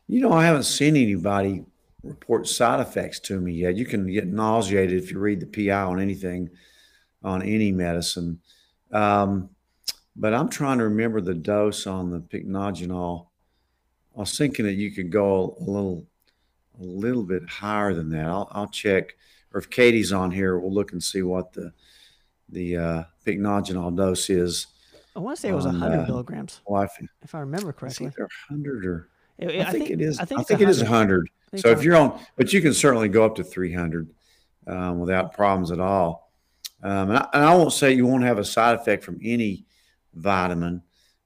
[0.08, 1.64] you know, I haven't seen anybody
[2.02, 3.76] report side effects to me yet.
[3.76, 6.50] You can get nauseated if you read the PI on anything,
[7.28, 8.40] on any medicine.
[8.90, 9.50] Um,
[10.16, 13.26] but I'm trying to remember the dose on the pycnogenol.
[14.16, 16.04] I was thinking that you could go a little,
[16.80, 18.26] a little bit higher than that.
[18.26, 19.16] I'll, I'll check,
[19.52, 21.72] or if Katie's on here, we'll look and see what the
[22.50, 24.68] the uh, pycnogenol dose is.
[25.14, 26.60] I want to say it was on, 100 uh, milligrams.
[27.22, 28.06] If I remember correctly.
[28.06, 29.08] I think 100 or
[29.40, 30.18] I, I think, think, it is.
[30.18, 31.28] I think, I think it is 100.
[31.56, 34.08] So if you're on, but you can certainly go up to 300
[34.66, 36.27] um, without problems at all.
[36.82, 39.64] Um, and, I, and, I, won't say you won't have a side effect from any
[40.14, 40.82] vitamin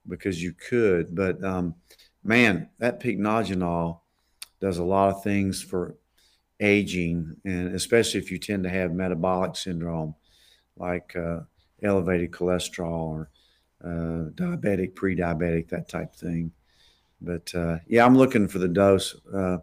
[0.08, 1.74] because you could, but um,
[2.24, 4.00] man, that pycnogenol
[4.60, 5.96] does a lot of things for
[6.60, 10.14] aging, and especially if you tend to have metabolic syndrome
[10.76, 11.40] like uh,
[11.82, 13.30] elevated cholesterol or
[13.84, 16.52] uh, diabetic, pre-diabetic, that type thing.
[17.20, 19.14] But uh, yeah, I'm looking for the dose.
[19.32, 19.58] Uh,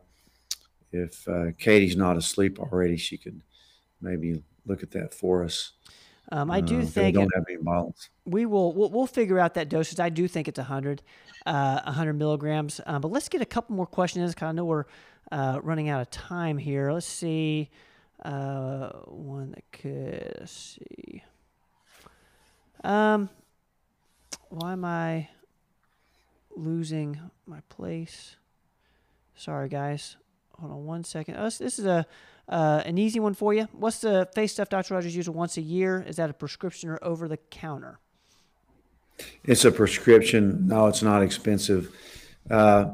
[0.91, 3.41] if uh, Katie's not asleep already, she could
[4.01, 5.73] maybe look at that for us.
[6.31, 8.09] Um, I do uh, think don't have any bottles.
[8.25, 9.99] We will we'll, we'll, figure out that dosage.
[9.99, 11.01] I do think it's 100,
[11.45, 12.79] uh, 100 milligrams.
[12.85, 14.85] Um, but let's get a couple more questions because I know we're
[15.31, 16.91] uh, running out of time here.
[16.91, 17.71] Let's see
[18.23, 21.23] uh, one that could let's see.
[22.83, 23.29] Um,
[24.49, 25.29] why am I
[26.55, 28.35] losing my place?
[29.35, 30.17] Sorry, guys.
[30.59, 31.37] Hold on one second.
[31.37, 32.05] Oh, this is a
[32.49, 33.67] uh, an easy one for you.
[33.71, 34.95] What's the face stuff Dr.
[34.95, 36.03] Rogers uses once a year?
[36.07, 37.99] Is that a prescription or over the counter?
[39.43, 40.67] It's a prescription.
[40.67, 41.93] No, it's not expensive.
[42.49, 42.91] Uh,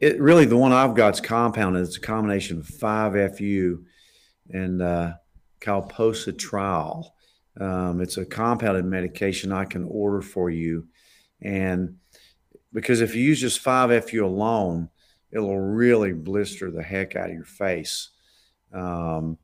[0.00, 1.82] it really the one I've got is compounded.
[1.84, 3.82] It's a combination of 5FU
[4.50, 5.14] and uh,
[5.60, 7.10] calcipotriol.
[7.58, 10.88] Um, it's a compounded medication I can order for you,
[11.40, 11.96] and
[12.74, 14.90] because if you use just 5FU alone,
[15.36, 18.08] it'll really blister the heck out of your face.
[18.72, 19.36] Um,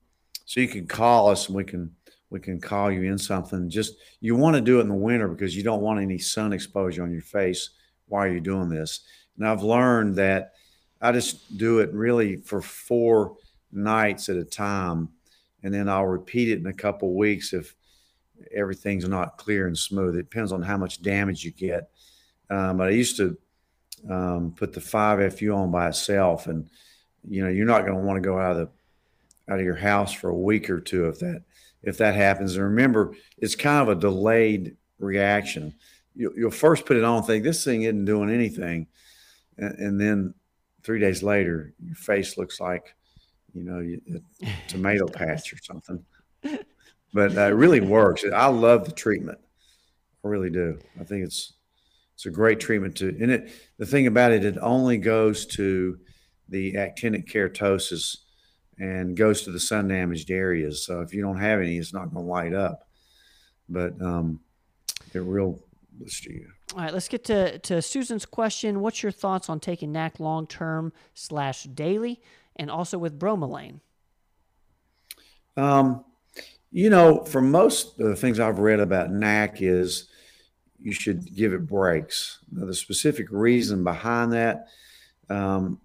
[0.47, 1.95] so you can call us and we can
[2.31, 3.69] we can call you in something.
[3.69, 6.55] Just you want to do it in the winter because you don't want any sun
[6.55, 7.71] exposure on your face
[8.09, 9.01] while you're doing this.
[9.37, 10.53] And I've learned that
[11.03, 13.37] I just do it really for four
[13.71, 15.11] nights at a time,
[15.63, 17.75] and then I'll repeat it in a couple weeks if
[18.55, 20.17] everything's not clear and smooth.
[20.17, 21.91] It depends on how much damage you get.
[22.49, 23.37] Um, but I used to
[24.09, 26.69] um, put the five FU on by itself, and
[27.29, 29.77] you know you're not going to want to go out of the out of your
[29.77, 31.43] house for a week or two if that
[31.83, 32.55] if that happens.
[32.55, 35.75] And remember, it's kind of a delayed reaction.
[36.15, 38.87] You, will first put it on, think this thing isn't doing anything,
[39.57, 40.35] and, and, then
[40.83, 42.95] three days later, your face looks like
[43.55, 43.81] you know
[44.43, 46.05] a tomato patch or something.
[47.15, 48.25] But uh, it really works.
[48.25, 49.39] I love the treatment.
[50.25, 50.79] I really do.
[51.01, 51.55] I think it's
[52.15, 55.99] it's a great treatment to, and it, the thing about it, it only goes to
[56.49, 58.19] the actinic keratosis
[58.79, 60.85] and goes to the sun damaged areas.
[60.85, 62.89] So if you don't have any, it's not going to light up,
[63.69, 64.41] but um,
[65.15, 65.61] it real
[65.93, 66.49] blister you.
[66.75, 68.81] All right, let's get to, to Susan's question.
[68.81, 72.21] What's your thoughts on taking NAC long term slash daily
[72.57, 73.81] and also with bromelain?
[75.57, 76.05] Um,
[76.71, 80.09] you know, for most of the things I've read about NAC is
[80.83, 82.39] you should give it breaks.
[82.51, 84.67] Now, the specific reason behind that,
[85.31, 85.81] um,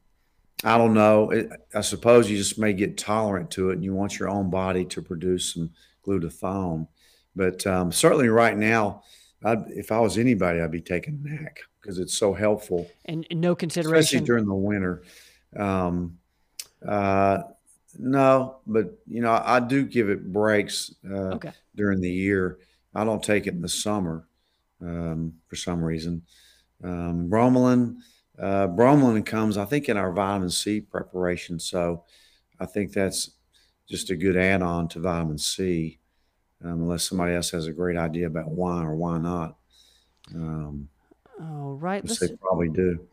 [0.63, 1.29] I don't know.
[1.31, 4.49] It, I suppose you just may get tolerant to it and you want your own
[4.49, 5.69] body to produce some
[6.05, 6.87] glutathione.
[7.35, 9.03] But um, certainly right now,
[9.43, 12.89] I'd, if I was anybody, I'd be taking NAC because it's so helpful.
[13.05, 13.99] And, and, no consideration.
[13.99, 15.03] Especially during the winter.
[15.55, 16.17] Um,
[16.85, 17.43] uh,
[17.99, 21.51] no, but you know, I do give it breaks uh, okay.
[21.75, 22.57] during the year.
[22.95, 24.27] I don't take it in the summer
[24.81, 26.21] um, for some reason.
[26.83, 27.97] Um, bromelain,
[28.39, 31.59] uh, bromelain comes, I think, in our vitamin C preparation.
[31.59, 32.03] So
[32.59, 33.31] I think that's
[33.87, 35.99] just a good add on to vitamin C,
[36.63, 39.55] um, unless somebody else has a great idea about why or why not.
[40.35, 40.89] Um,
[41.39, 42.05] All right.
[42.05, 43.07] They probably do.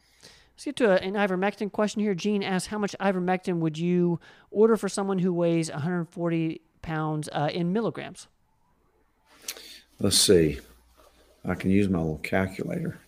[0.55, 2.15] Let's get to a, an ivermectin question here.
[2.15, 7.51] Gene asks, how much ivermectin would you order for someone who weighs 140 pounds uh,
[7.53, 8.29] in milligrams?
[9.99, 10.61] Let's see.
[11.45, 13.01] I can use my little calculator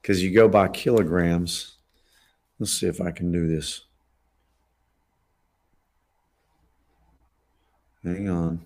[0.00, 1.76] because you go by kilograms.
[2.58, 3.82] Let's see if I can do this.
[8.04, 8.60] Hang on.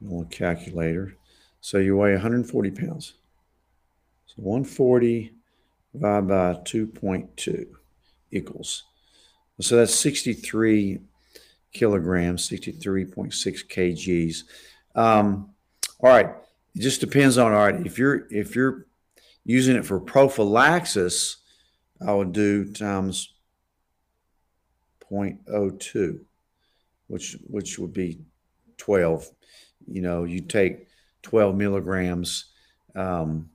[0.00, 1.16] Little calculator.
[1.60, 3.14] So you weigh 140 pounds.
[4.26, 5.32] So 140
[5.92, 7.66] divided by 2.2
[8.30, 8.84] equals.
[9.60, 11.00] So that's 63
[11.72, 13.32] kilograms, 63.6
[13.68, 14.42] kgs.
[14.94, 15.50] Um,
[16.00, 16.34] all right.
[16.74, 17.86] It just depends on all right.
[17.86, 18.86] If you're if you're
[19.44, 21.36] using it for prophylaxis,
[22.04, 23.34] I would do times
[25.10, 26.20] 0.02,
[27.06, 28.20] which which would be
[28.78, 29.30] 12.
[29.86, 30.88] You know, you take
[31.22, 32.46] 12 milligrams
[32.96, 33.50] um,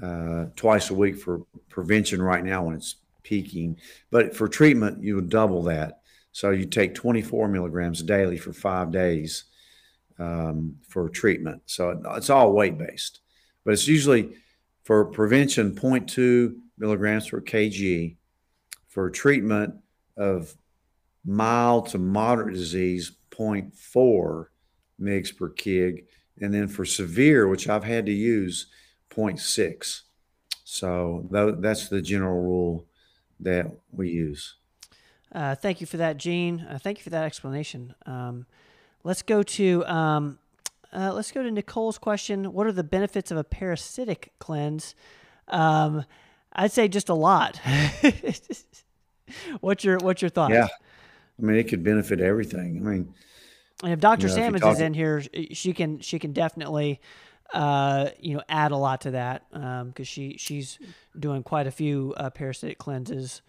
[0.00, 3.78] uh, twice a week for prevention right now when it's peaking,
[4.10, 6.00] but for treatment you would double that.
[6.32, 9.44] So you take 24 milligrams daily for five days
[10.22, 11.62] um, for treatment.
[11.66, 13.20] So it's all weight based,
[13.64, 14.36] but it's usually
[14.84, 18.16] for prevention 0.2 milligrams per kg,
[18.88, 19.74] for treatment
[20.16, 20.54] of
[21.24, 24.46] mild to moderate disease 0.4
[25.00, 26.04] mgs per kg,
[26.40, 28.66] and then for severe, which I've had to use
[29.10, 30.00] 0.6.
[30.64, 31.26] So
[31.60, 32.86] that's the general rule
[33.40, 34.54] that we use.
[35.34, 36.60] Uh, thank you for that, Gene.
[36.68, 37.94] Uh, thank you for that explanation.
[38.06, 38.46] Um,
[39.04, 40.38] Let's go to um,
[40.92, 42.52] uh, let's go to Nicole's question.
[42.52, 44.94] What are the benefits of a parasitic cleanse?
[45.48, 46.04] Um,
[46.52, 47.58] I'd say just a lot.
[49.60, 50.54] what's your what's your thoughts?
[50.54, 50.68] Yeah,
[51.38, 52.78] I mean it could benefit everything.
[52.84, 53.14] I mean,
[53.82, 55.22] and if Doctor you know, Sammons is in here,
[55.52, 57.00] she can she can definitely
[57.54, 60.78] uh, you know add a lot to that because um, she she's
[61.18, 63.42] doing quite a few uh, parasitic cleanses.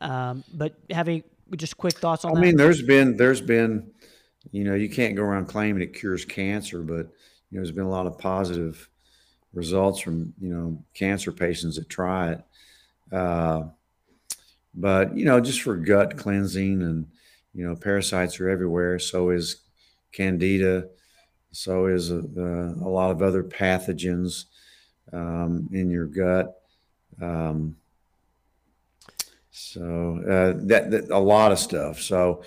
[0.00, 1.24] Um, but having
[1.56, 2.40] just quick thoughts on I that.
[2.40, 3.90] mean, there's been there's been
[4.52, 7.06] you know, you can't go around claiming it cures cancer, but
[7.50, 8.88] you know, there's been a lot of positive
[9.52, 12.42] results from you know cancer patients that try it.
[13.12, 13.64] Uh,
[14.74, 17.06] but you know, just for gut cleansing and
[17.54, 18.98] you know, parasites are everywhere.
[18.98, 19.62] So is
[20.12, 20.88] candida.
[21.52, 24.46] So is a, a lot of other pathogens
[25.12, 26.60] um, in your gut.
[27.22, 27.76] Um,
[29.52, 32.00] so uh, that, that a lot of stuff.
[32.00, 32.42] So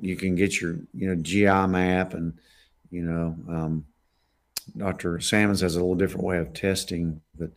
[0.00, 2.38] you can get your you know GI map and
[2.90, 3.84] you know um,
[4.76, 5.20] Dr.
[5.20, 7.50] Salmons has a little different way of testing, but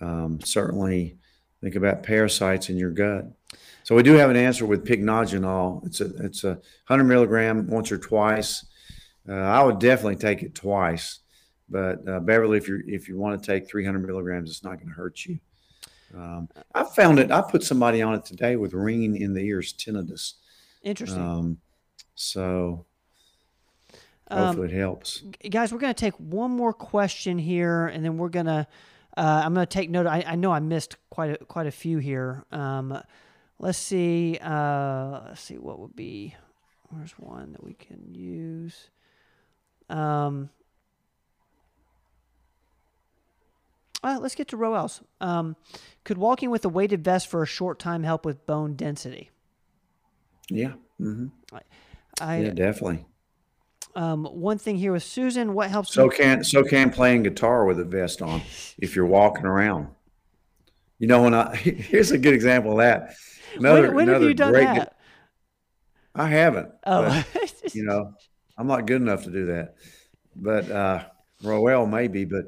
[0.00, 1.16] um, certainly
[1.62, 3.26] think about parasites in your gut.
[3.84, 5.86] So we do have an answer with pycnogenol.
[5.86, 8.66] It's a it's a hundred milligram once or twice.
[9.28, 11.20] Uh, I would definitely take it twice,
[11.68, 14.88] but uh, Beverly, if you if you want to take 300 milligrams, it's not going
[14.88, 15.38] to hurt you.
[16.14, 17.30] Um, I found it.
[17.30, 20.34] I put somebody on it today with ringing in the ears, tinnitus.
[20.84, 21.22] Interesting.
[21.22, 21.58] Um,
[22.14, 22.84] so
[24.30, 25.22] hopefully um, it helps.
[25.50, 28.66] Guys, we're going to take one more question here, and then we're going to.
[29.16, 30.06] Uh, I'm going to take note.
[30.06, 32.44] I, I, know I missed quite a, quite a few here.
[32.50, 33.00] Um,
[33.60, 34.38] let's see.
[34.42, 36.34] Uh, let's see what would be.
[36.90, 38.90] Where's one that we can use?
[39.88, 40.50] Um,
[44.02, 45.00] let's get to Roel's.
[45.20, 45.54] Um,
[46.02, 49.30] could walking with a weighted vest for a short time help with bone density?
[50.48, 50.72] Yeah.
[51.00, 51.26] Mm-hmm.
[51.52, 51.60] I,
[52.20, 53.04] I, yeah, definitely.
[53.96, 55.92] Um, one thing here with Susan, what helps?
[55.92, 58.42] So can so can playing guitar with a vest on
[58.78, 59.88] if you're walking around.
[60.98, 63.14] You know, when I here's a good example of that.
[63.56, 64.96] Another, when, when another have you done great, that?
[66.14, 66.70] I haven't.
[66.84, 68.14] Oh, but, you know,
[68.58, 69.76] I'm not good enough to do that.
[70.34, 71.04] But uh,
[71.42, 72.24] Roel maybe.
[72.24, 72.46] But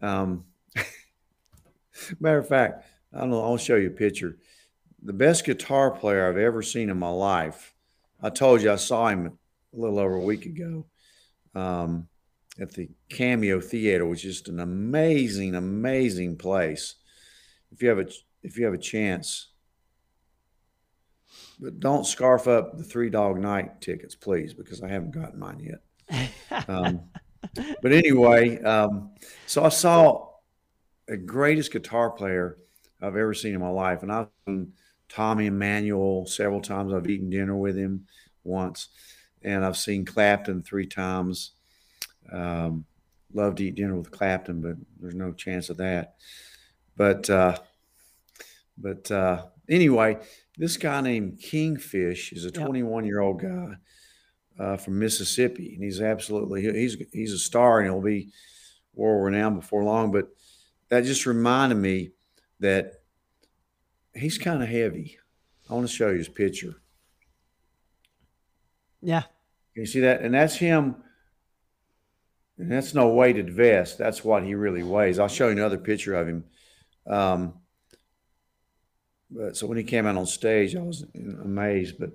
[0.00, 0.44] um,
[2.20, 3.42] matter of fact, I don't know.
[3.42, 4.38] I'll show you a picture.
[5.02, 7.74] The best guitar player I've ever seen in my life.
[8.20, 9.32] I told you I saw him a
[9.72, 10.86] little over a week ago
[11.54, 12.08] um,
[12.60, 16.94] at the Cameo Theater, which is just an amazing, amazing place.
[17.72, 18.06] If you have a
[18.42, 19.48] if you have a chance,
[21.60, 25.60] but don't scarf up the three dog night tickets, please, because I haven't gotten mine
[25.60, 26.68] yet.
[26.68, 27.02] Um,
[27.82, 29.10] but anyway, um,
[29.46, 30.28] so I saw
[31.06, 32.58] the greatest guitar player
[33.00, 34.72] I've ever seen in my life, and I've seen
[35.08, 36.92] Tommy Emmanuel several times.
[36.92, 38.06] I've eaten dinner with him
[38.44, 38.88] once
[39.46, 41.52] and I've seen Clapton three times.
[42.30, 42.84] Um,
[43.32, 46.16] love to eat dinner with Clapton, but there's no chance of that.
[46.96, 47.58] But uh,
[48.76, 50.18] but uh, anyway,
[50.58, 53.74] this guy named Kingfish is a 21 year old guy
[54.58, 58.30] uh, from Mississippi, and he's absolutely he's he's a star, and he'll be
[58.94, 60.10] world renowned before long.
[60.10, 60.28] But
[60.88, 62.10] that just reminded me
[62.60, 62.94] that
[64.16, 65.18] he's kind of heavy.
[65.68, 66.74] I want to show you his picture.
[69.02, 69.24] Yeah,
[69.74, 70.22] you see that?
[70.22, 70.96] And that's him.
[72.58, 73.98] And that's no weighted vest.
[73.98, 75.18] That's what he really weighs.
[75.18, 76.44] I'll show you another picture of him.
[77.06, 77.54] Um,
[79.30, 81.98] but so when he came out on stage, I was amazed.
[81.98, 82.12] But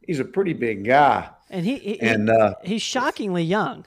[0.00, 3.84] he's a pretty big guy, and he, he and uh, he's shockingly young.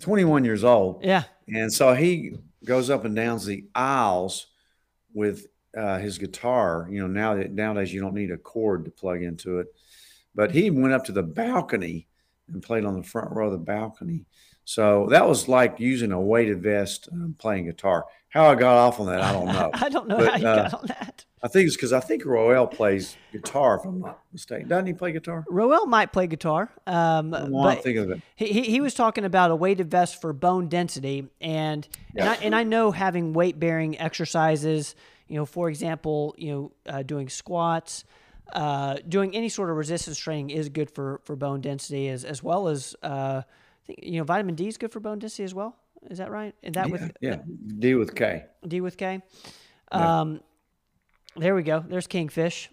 [0.00, 1.04] Twenty-one years old.
[1.04, 4.48] Yeah, and so he goes up and down the aisles
[5.14, 5.46] with
[5.76, 6.88] uh, his guitar.
[6.90, 9.68] You know, now that nowadays you don't need a cord to plug into it,
[10.34, 12.08] but he went up to the balcony
[12.48, 14.26] and played on the front row of the balcony.
[14.64, 18.06] So that was like using a weighted vest um, playing guitar.
[18.28, 19.70] How I got off on that, I don't know.
[19.74, 21.24] I don't know but, how you uh, got on that.
[21.44, 24.68] I think it's because I think Roel plays guitar, if I'm not mistaken.
[24.68, 25.44] Doesn't he play guitar?
[25.48, 26.70] Roel might play guitar.
[26.86, 28.22] Um, well, but think of it.
[28.36, 32.22] He, he was talking about a weighted vest for bone density, and yeah.
[32.22, 34.94] and, I, and I know having weight bearing exercises.
[35.32, 38.04] You know, for example, you know, uh, doing squats,
[38.52, 42.42] uh, doing any sort of resistance training is good for, for bone density as, as
[42.42, 45.54] well as uh, I think you know vitamin D is good for bone density as
[45.54, 45.74] well.
[46.10, 46.54] Is that right?
[46.62, 47.36] Is that yeah, with yeah
[47.78, 48.44] D with K.
[48.68, 49.22] D with K.
[49.90, 50.40] Um,
[51.34, 51.80] There we go.
[51.80, 52.68] There's Kingfish.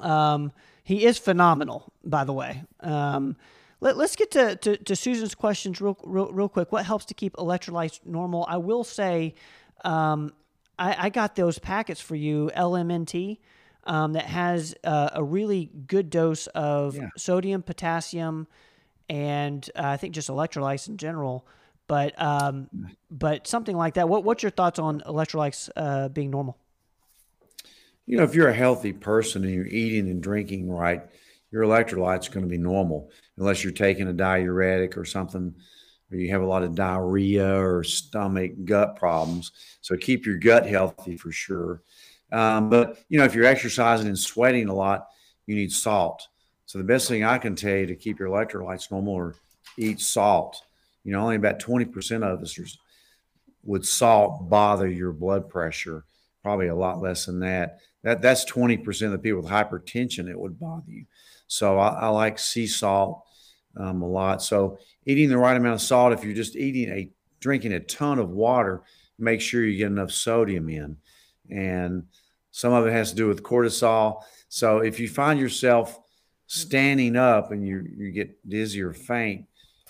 [0.00, 0.52] Um,
[0.82, 2.62] he is phenomenal, by the way.
[2.80, 3.36] Um,
[3.80, 6.72] let, us get to, to, to, Susan's questions real, real, real quick.
[6.72, 8.44] What helps to keep electrolytes normal?
[8.50, 9.34] I will say,
[9.82, 10.34] um,
[10.78, 13.38] I, I, got those packets for you, LMNT
[13.84, 17.08] um, that has uh, a really good dose of yeah.
[17.16, 18.46] sodium, potassium,
[19.08, 21.46] and uh, I think just electrolytes in general.
[21.86, 22.68] But um,
[23.10, 24.08] but something like that.
[24.08, 26.56] What what's your thoughts on electrolytes uh, being normal?
[28.06, 31.02] You know, if you're a healthy person and you're eating and drinking right,
[31.50, 35.54] your electrolytes are going to be normal, unless you're taking a diuretic or something,
[36.10, 39.52] or you have a lot of diarrhea or stomach gut problems.
[39.80, 41.82] So keep your gut healthy for sure.
[42.32, 45.06] Um, but you know, if you're exercising and sweating a lot,
[45.46, 46.26] you need salt.
[46.66, 49.34] So the best thing I can tell you to keep your electrolytes normal or
[49.76, 50.62] eat salt.
[51.04, 52.58] You know, only about 20% of us
[53.62, 56.04] would salt bother your blood pressure.
[56.42, 57.78] probably a lot less than that.
[58.02, 61.06] That that's twenty percent of the people with hypertension it would bother you.
[61.46, 63.23] So I, I like sea salt
[63.76, 64.42] um, a lot.
[64.42, 66.12] So eating the right amount of salt.
[66.12, 67.10] If you're just eating a
[67.40, 68.82] drinking a ton of water,
[69.18, 70.96] make sure you get enough sodium in,
[71.50, 72.04] and
[72.50, 74.22] some of it has to do with cortisol.
[74.48, 75.98] So if you find yourself
[76.46, 79.46] standing up and you you get dizzy or faint,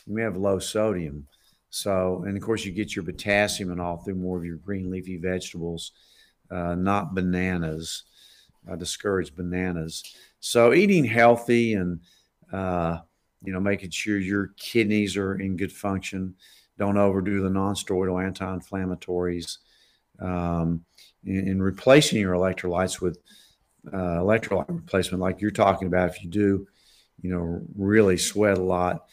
[0.06, 1.26] you may have low sodium.
[1.74, 4.92] So, and of course, you get your potassium and all through more of your green
[4.92, 5.90] leafy vegetables,
[6.48, 8.04] uh, not bananas.
[8.70, 10.04] I discourage bananas.
[10.38, 11.98] So, eating healthy and
[12.52, 12.98] uh,
[13.44, 16.34] you know making sure your kidneys are in good function.
[16.78, 19.58] Don't overdo the non-steroidal anti-inflammatories.
[20.20, 20.84] Um,
[21.24, 23.18] and, and replacing your electrolytes with
[23.92, 26.66] uh, electrolyte replacement, like you're talking about, if you do,
[27.20, 29.04] you know, really sweat a lot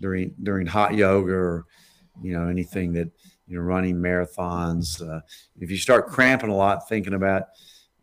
[0.00, 1.66] during during hot yoga or
[2.22, 3.08] you know anything that
[3.46, 5.02] you know running marathons.
[5.02, 5.20] Uh,
[5.60, 7.44] if you start cramping a lot, thinking about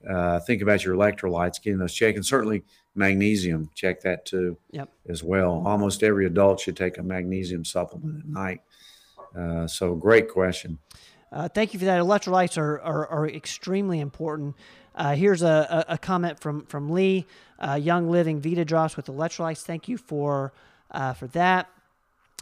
[0.09, 2.63] uh, think about your electrolytes, getting those checked, and certainly
[2.95, 4.89] magnesium, check that too, Yep.
[5.09, 5.63] as well.
[5.65, 8.61] Almost every adult should take a magnesium supplement at night.
[9.37, 10.79] Uh, so great question.
[11.31, 12.01] Uh, thank you for that.
[12.01, 14.55] Electrolytes are, are, are extremely important.
[14.95, 17.25] Uh, here's a, a, comment from from Lee.
[17.59, 19.61] Uh, Young Living Vita drops with electrolytes.
[19.61, 20.53] Thank you for
[20.91, 21.69] uh, for that.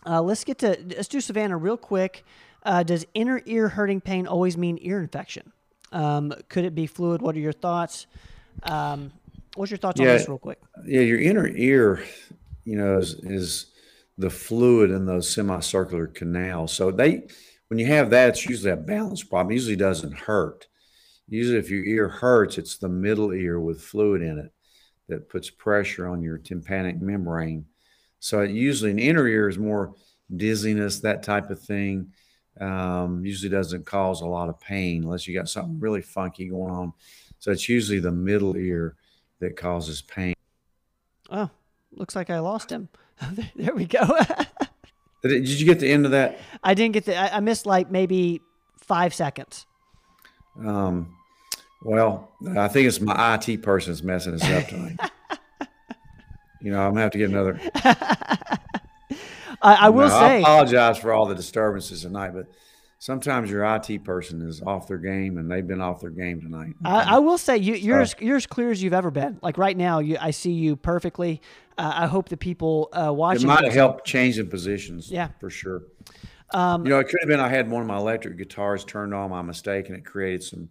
[0.06, 2.24] Uh, let's get to let's do Savannah real quick.
[2.62, 5.52] Uh, does inner ear hurting pain always mean ear infection?
[5.92, 7.22] Um, could it be fluid?
[7.22, 8.06] What are your thoughts?
[8.64, 9.12] Um,
[9.56, 10.60] what's your thoughts on this, real quick?
[10.86, 12.04] Yeah, your inner ear,
[12.64, 13.68] you know, is, is
[14.18, 16.74] the fluid in those semicircular canals.
[16.74, 17.28] So they,
[17.68, 19.52] when you have that, it's usually a balance problem.
[19.52, 20.68] It usually doesn't hurt.
[21.28, 24.52] Usually, if your ear hurts, it's the middle ear with fluid in it
[25.08, 27.66] that puts pressure on your tympanic membrane.
[28.20, 29.96] So it usually an inner ear is more
[30.36, 32.12] dizziness, that type of thing.
[32.60, 36.72] Um, usually doesn't cause a lot of pain unless you got something really funky going
[36.72, 36.94] on.
[37.40, 38.96] So it's usually the middle ear
[39.44, 40.34] that causes pain.
[41.30, 41.50] Oh,
[41.92, 42.90] looks like I lost him.
[43.56, 44.00] there we go.
[45.24, 46.40] Did, you get the end of that?
[46.64, 47.36] I didn't get the.
[47.36, 48.42] I, missed like maybe
[48.78, 49.66] five seconds.
[50.60, 51.16] Um,
[51.82, 55.00] well, I think it's my IT person's messing us up tonight.
[56.62, 57.60] you know, I'm gonna have to get another.
[59.62, 60.42] I, I will No, I say.
[60.42, 62.48] apologize for all the disturbances tonight, but
[63.04, 66.74] sometimes your IT person is off their game, and they've been off their game tonight.
[66.86, 69.40] I, I will say you, you're So- as, you're as clear as you've ever been.
[69.42, 71.42] Like right now, you I see you perfectly.
[71.78, 75.12] Uh, I hope the people uh, it might have helped changing positions.
[75.12, 75.30] Yeah.
[75.42, 75.82] for sure.
[76.54, 79.14] Um, You know, it could have been I had one of my electric guitars turned
[79.14, 80.70] on by mistake, and it created some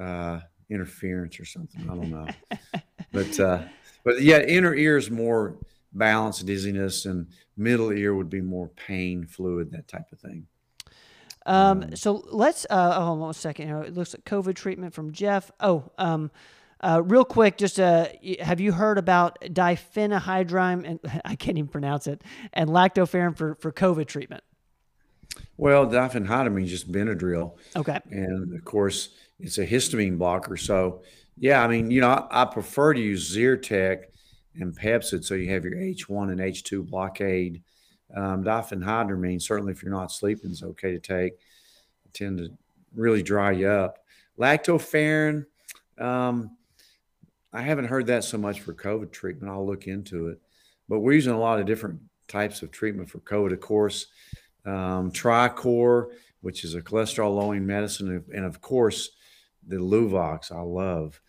[0.00, 0.40] uh,
[0.70, 1.82] interference or something.
[1.82, 2.26] I don't know,
[3.12, 3.62] but uh,
[4.02, 5.58] but yeah, inner ear is more
[5.92, 10.46] balance, dizziness, and middle ear would be more pain, fluid, that type of thing.
[11.46, 13.82] Um, so let's uh, hold on one second here.
[13.82, 15.50] It looks like COVID treatment from Jeff.
[15.60, 16.30] Oh, um,
[16.80, 18.08] uh, real quick, just uh,
[18.40, 20.86] have you heard about diphenhydramine?
[20.88, 22.22] And I can't even pronounce it.
[22.52, 24.42] And lactoferrin for for COVID treatment.
[25.56, 27.98] Well, diphenhydramine is just Benadryl, Okay.
[28.10, 30.56] and of course, it's a histamine blocker.
[30.56, 31.02] So,
[31.38, 34.04] yeah, I mean, you know, I, I prefer to use Zyrtec
[34.56, 37.62] and Pepcid, so you have your H1 and H2 blockade.
[38.14, 41.34] Um, diphenhydramine, certainly if you're not sleeping, is okay to take.
[42.12, 42.50] tend to
[42.94, 43.98] really dry you up.
[44.38, 45.46] Lactoferrin,
[45.98, 46.56] um,
[47.52, 49.52] I haven't heard that so much for COVID treatment.
[49.52, 50.40] I'll look into it,
[50.88, 53.52] but we're using a lot of different types of treatment for COVID.
[53.52, 54.06] Of course,
[54.64, 56.10] um, Tricor,
[56.40, 59.10] which is a cholesterol lowering medicine, and- of course,
[59.66, 61.20] the Luvox I love.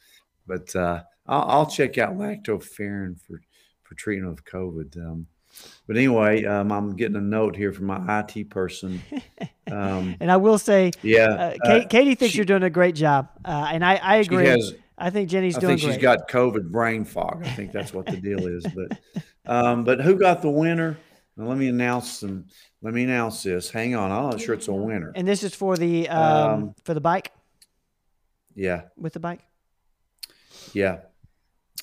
[0.46, 3.42] But uh, I'll, I'll check out lactoferrin for
[3.84, 4.98] for treatment of COVID.
[4.98, 5.28] Um,
[5.88, 9.02] but anyway, um, I'm getting a note here from my IT person.
[9.68, 12.70] Um, And I will say, yeah, uh, uh, Kate, Katie thinks she- you're doing a
[12.70, 14.46] great job, uh, and I, I agree.
[14.46, 16.20] has- I think Jenny's I doing I think she's great.
[16.20, 17.42] got COVID brain fog.
[17.44, 18.64] I think that's what the deal is.
[18.76, 19.00] But
[19.48, 20.98] um, but who got the winner?
[21.36, 22.46] Now, let me announce some.
[22.84, 23.72] Let me announce this.
[23.72, 25.12] Hang on, I'm not sure it's a winner.
[25.16, 26.22] and this is for the um,
[26.64, 27.32] Um, for the bike
[28.54, 29.42] Yeah, with the bike.
[30.74, 30.98] yeah.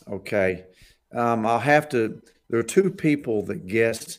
[0.09, 0.64] Okay.
[1.12, 2.23] Um, I'll have to.
[2.53, 4.18] There are two people that guessed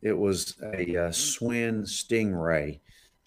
[0.00, 2.78] it was a uh, Schwinn Stingray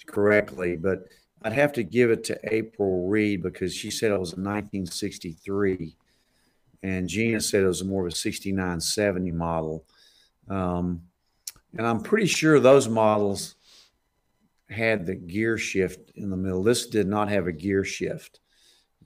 [0.06, 1.10] correctly, but
[1.42, 5.94] I'd have to give it to April Reed because she said it was a 1963,
[6.84, 9.84] and Gina said it was more of a 69, 70 model.
[10.50, 11.02] Um,
[11.78, 13.56] and I'm pretty sure those models
[14.70, 16.64] had the gear shift in the middle.
[16.64, 18.40] This did not have a gear shift.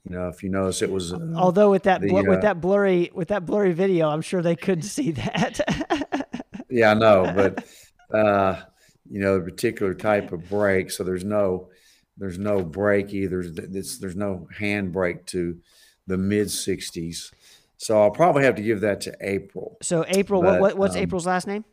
[0.04, 1.12] You know, if you notice, it was.
[1.12, 4.20] Uh, Although with that the, bl- with uh, that blurry with that blurry video, I'm
[4.20, 5.60] sure they couldn't see that.
[6.74, 7.64] Yeah, I know, but
[8.12, 8.60] uh,
[9.08, 11.68] you know, the particular type of brake, so there's no
[12.16, 13.44] there's no break either.
[13.46, 15.60] It's, there's no hand break to
[16.08, 17.32] the mid 60s.
[17.76, 19.76] So I'll probably have to give that to April.
[19.82, 21.64] So April, But, what, what what's um, April's last name?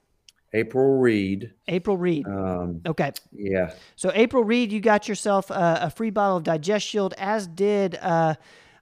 [0.54, 1.54] April Reed.
[1.68, 2.28] April Reed.
[2.28, 3.12] Um, Okay.
[3.32, 3.74] yeah.
[3.96, 7.96] So April Reed, you got yourself a, a free bottle of Digest Shield, as did
[8.02, 8.36] uh,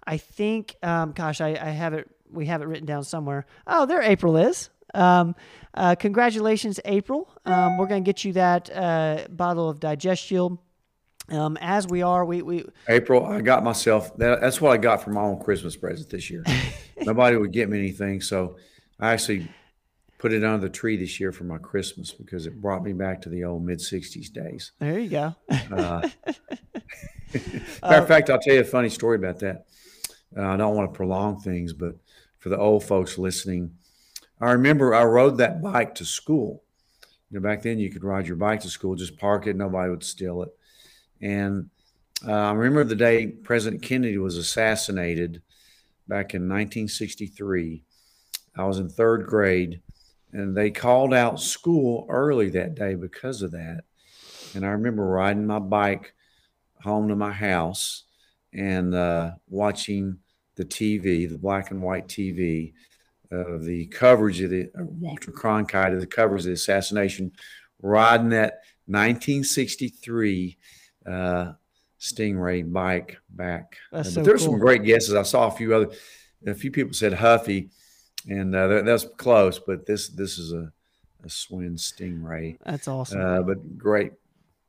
[0.06, 0.76] I think.
[0.82, 2.10] Um, gosh, I, I have it.
[2.32, 3.46] We have it written down somewhere.
[3.68, 4.70] Oh, there April is.
[4.94, 5.36] Um,
[5.76, 7.30] uh, congratulations, April.
[7.46, 10.58] Um, we're gonna get you that uh, bottle of Digest Shield.
[11.30, 15.04] Um, as we are, we we April, I got myself that, that's what I got
[15.04, 16.44] for my own Christmas present this year.
[17.02, 18.58] Nobody would get me anything, so
[19.00, 19.48] I actually
[20.20, 23.22] put it under the tree this year for my Christmas because it brought me back
[23.24, 24.74] to the old mid '60s days.
[24.78, 25.36] there you go.
[25.50, 26.08] Uh,
[27.82, 29.66] matter of fact, I'll tell you a funny story about that.
[30.38, 31.96] Uh, I don't want to prolong things, but
[32.38, 33.72] for the old folks listening,
[34.40, 36.64] I remember I rode that bike to school.
[37.32, 39.90] You know, back then you could ride your bike to school, just park it, nobody
[39.90, 40.50] would steal it.
[41.22, 41.70] And
[42.28, 45.42] uh, I remember the day President Kennedy was assassinated
[46.08, 47.84] back in 1963.
[48.58, 49.82] I was in third grade,
[50.32, 53.84] and they called out school early that day because of that.
[54.54, 56.14] And I remember riding my bike
[56.82, 58.04] home to my house
[58.54, 60.20] and uh, watching
[60.56, 62.74] the TV, the black and white TV,
[63.32, 67.32] of the coverage of the uh, Walter Cronkite of the coverage of the assassination,
[67.82, 70.58] riding that 1963
[71.06, 71.54] uh,
[72.00, 73.78] Stingray bike back.
[73.92, 75.14] That's Uh, so there were some great guesses.
[75.14, 75.92] I saw a few other,
[76.48, 77.70] a few people said Huffy,
[78.28, 79.60] and uh, that, that's close.
[79.60, 80.72] But this this is a,
[81.24, 82.58] a Schwinn Stingray.
[82.66, 83.22] That's awesome.
[83.22, 84.14] Uh, but great,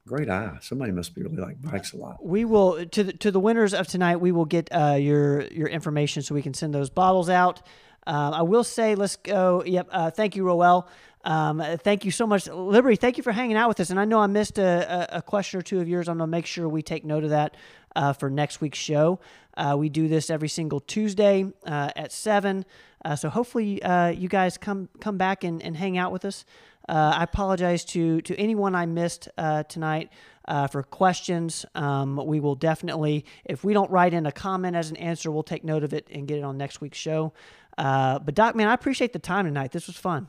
[0.06, 0.58] great eye.
[0.60, 2.24] Somebody must be really like bikes a lot.
[2.24, 4.16] we will to the, to the winners of tonight.
[4.16, 7.62] We will get uh, your your information so we can send those bottles out.
[8.06, 9.62] Um, I will say, let's go.
[9.64, 9.88] Yep.
[9.90, 10.88] Uh, thank you, Roel.
[11.22, 12.96] Um, thank you so much, Liberty.
[12.96, 13.90] Thank you for hanging out with us.
[13.90, 16.08] And I know I missed a, a, a question or two of yours.
[16.08, 17.56] I'm gonna make sure we take note of that
[17.94, 19.20] uh, for next week's show.
[19.60, 22.64] Uh, we do this every single Tuesday uh, at seven.
[23.04, 26.44] Uh, so hopefully uh, you guys come come back and, and hang out with us.
[26.88, 30.10] Uh, I apologize to to anyone I missed uh, tonight
[30.48, 31.66] uh, for questions.
[31.74, 35.42] Um, we will definitely, if we don't write in a comment as an answer, we'll
[35.42, 37.32] take note of it and get it on next week's show.
[37.78, 39.72] Uh, but Doc, man, I appreciate the time tonight.
[39.72, 40.28] This was fun.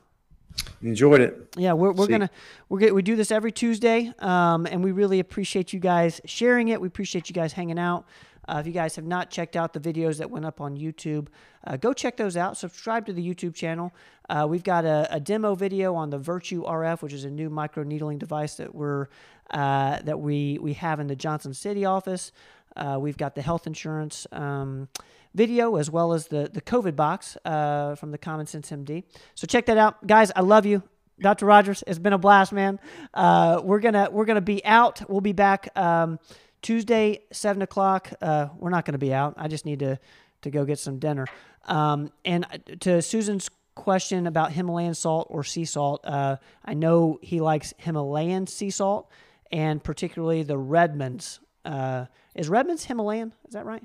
[0.82, 1.56] Enjoyed it.
[1.58, 2.30] Yeah, we're, we're See- gonna
[2.70, 6.68] we're gonna, we do this every Tuesday, um, and we really appreciate you guys sharing
[6.68, 6.82] it.
[6.82, 8.06] We appreciate you guys hanging out.
[8.48, 11.28] Uh, if you guys have not checked out the videos that went up on YouTube,
[11.66, 12.58] uh, go check those out.
[12.58, 13.94] Subscribe to the YouTube channel.
[14.30, 17.50] Uh, we've got a, a demo video on the Virtue RF, which is a new
[17.50, 19.08] micro needling device that we're
[19.52, 22.32] uh, that we we have in the Johnson City office.
[22.76, 24.88] Uh, we've got the health insurance um,
[25.36, 29.04] video as well as the the COVID box uh, from the Common Sense MD.
[29.36, 30.32] So check that out, guys.
[30.36, 30.84] I love you.
[31.20, 31.46] Dr.
[31.46, 32.80] Rogers, it's been a blast, man.
[33.16, 35.08] We're gonna we're gonna be out.
[35.08, 36.18] We'll be back um,
[36.62, 38.12] Tuesday, seven o'clock.
[38.22, 39.36] Uh, we're not gonna be out.
[39.38, 40.00] I just need to
[40.42, 41.28] to go get some dinner.
[41.66, 42.46] Um, and
[42.82, 48.48] to Susan's question about Himalayan salt or sea salt, uh, I know he likes Himalayan
[48.48, 49.10] sea salt,
[49.52, 51.40] and particularly the Redmonds.
[51.64, 52.06] Uh,
[52.36, 53.34] is Redmonds Himalayan?
[53.48, 53.84] Is that right?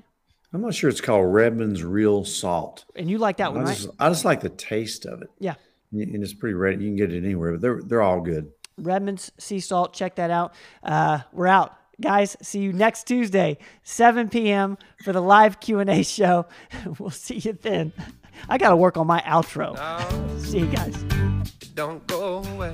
[0.53, 2.85] I'm not sure it's called Redmond's Real Salt.
[2.95, 3.87] And you like that I one, right?
[3.99, 5.29] I just like the taste of it.
[5.39, 5.55] Yeah.
[5.91, 6.83] And it's pretty ready.
[6.83, 8.51] You can get it anywhere, but they're they're all good.
[8.77, 9.93] Redmond's Sea Salt.
[9.93, 10.53] Check that out.
[10.83, 12.37] Uh, we're out, guys.
[12.41, 14.77] See you next Tuesday, 7 p.m.
[15.03, 16.45] for the live Q and A show.
[16.99, 17.93] we'll see you then.
[18.49, 19.75] I got to work on my outro.
[19.77, 20.95] Oh, See you guys.
[21.73, 22.73] don't go away.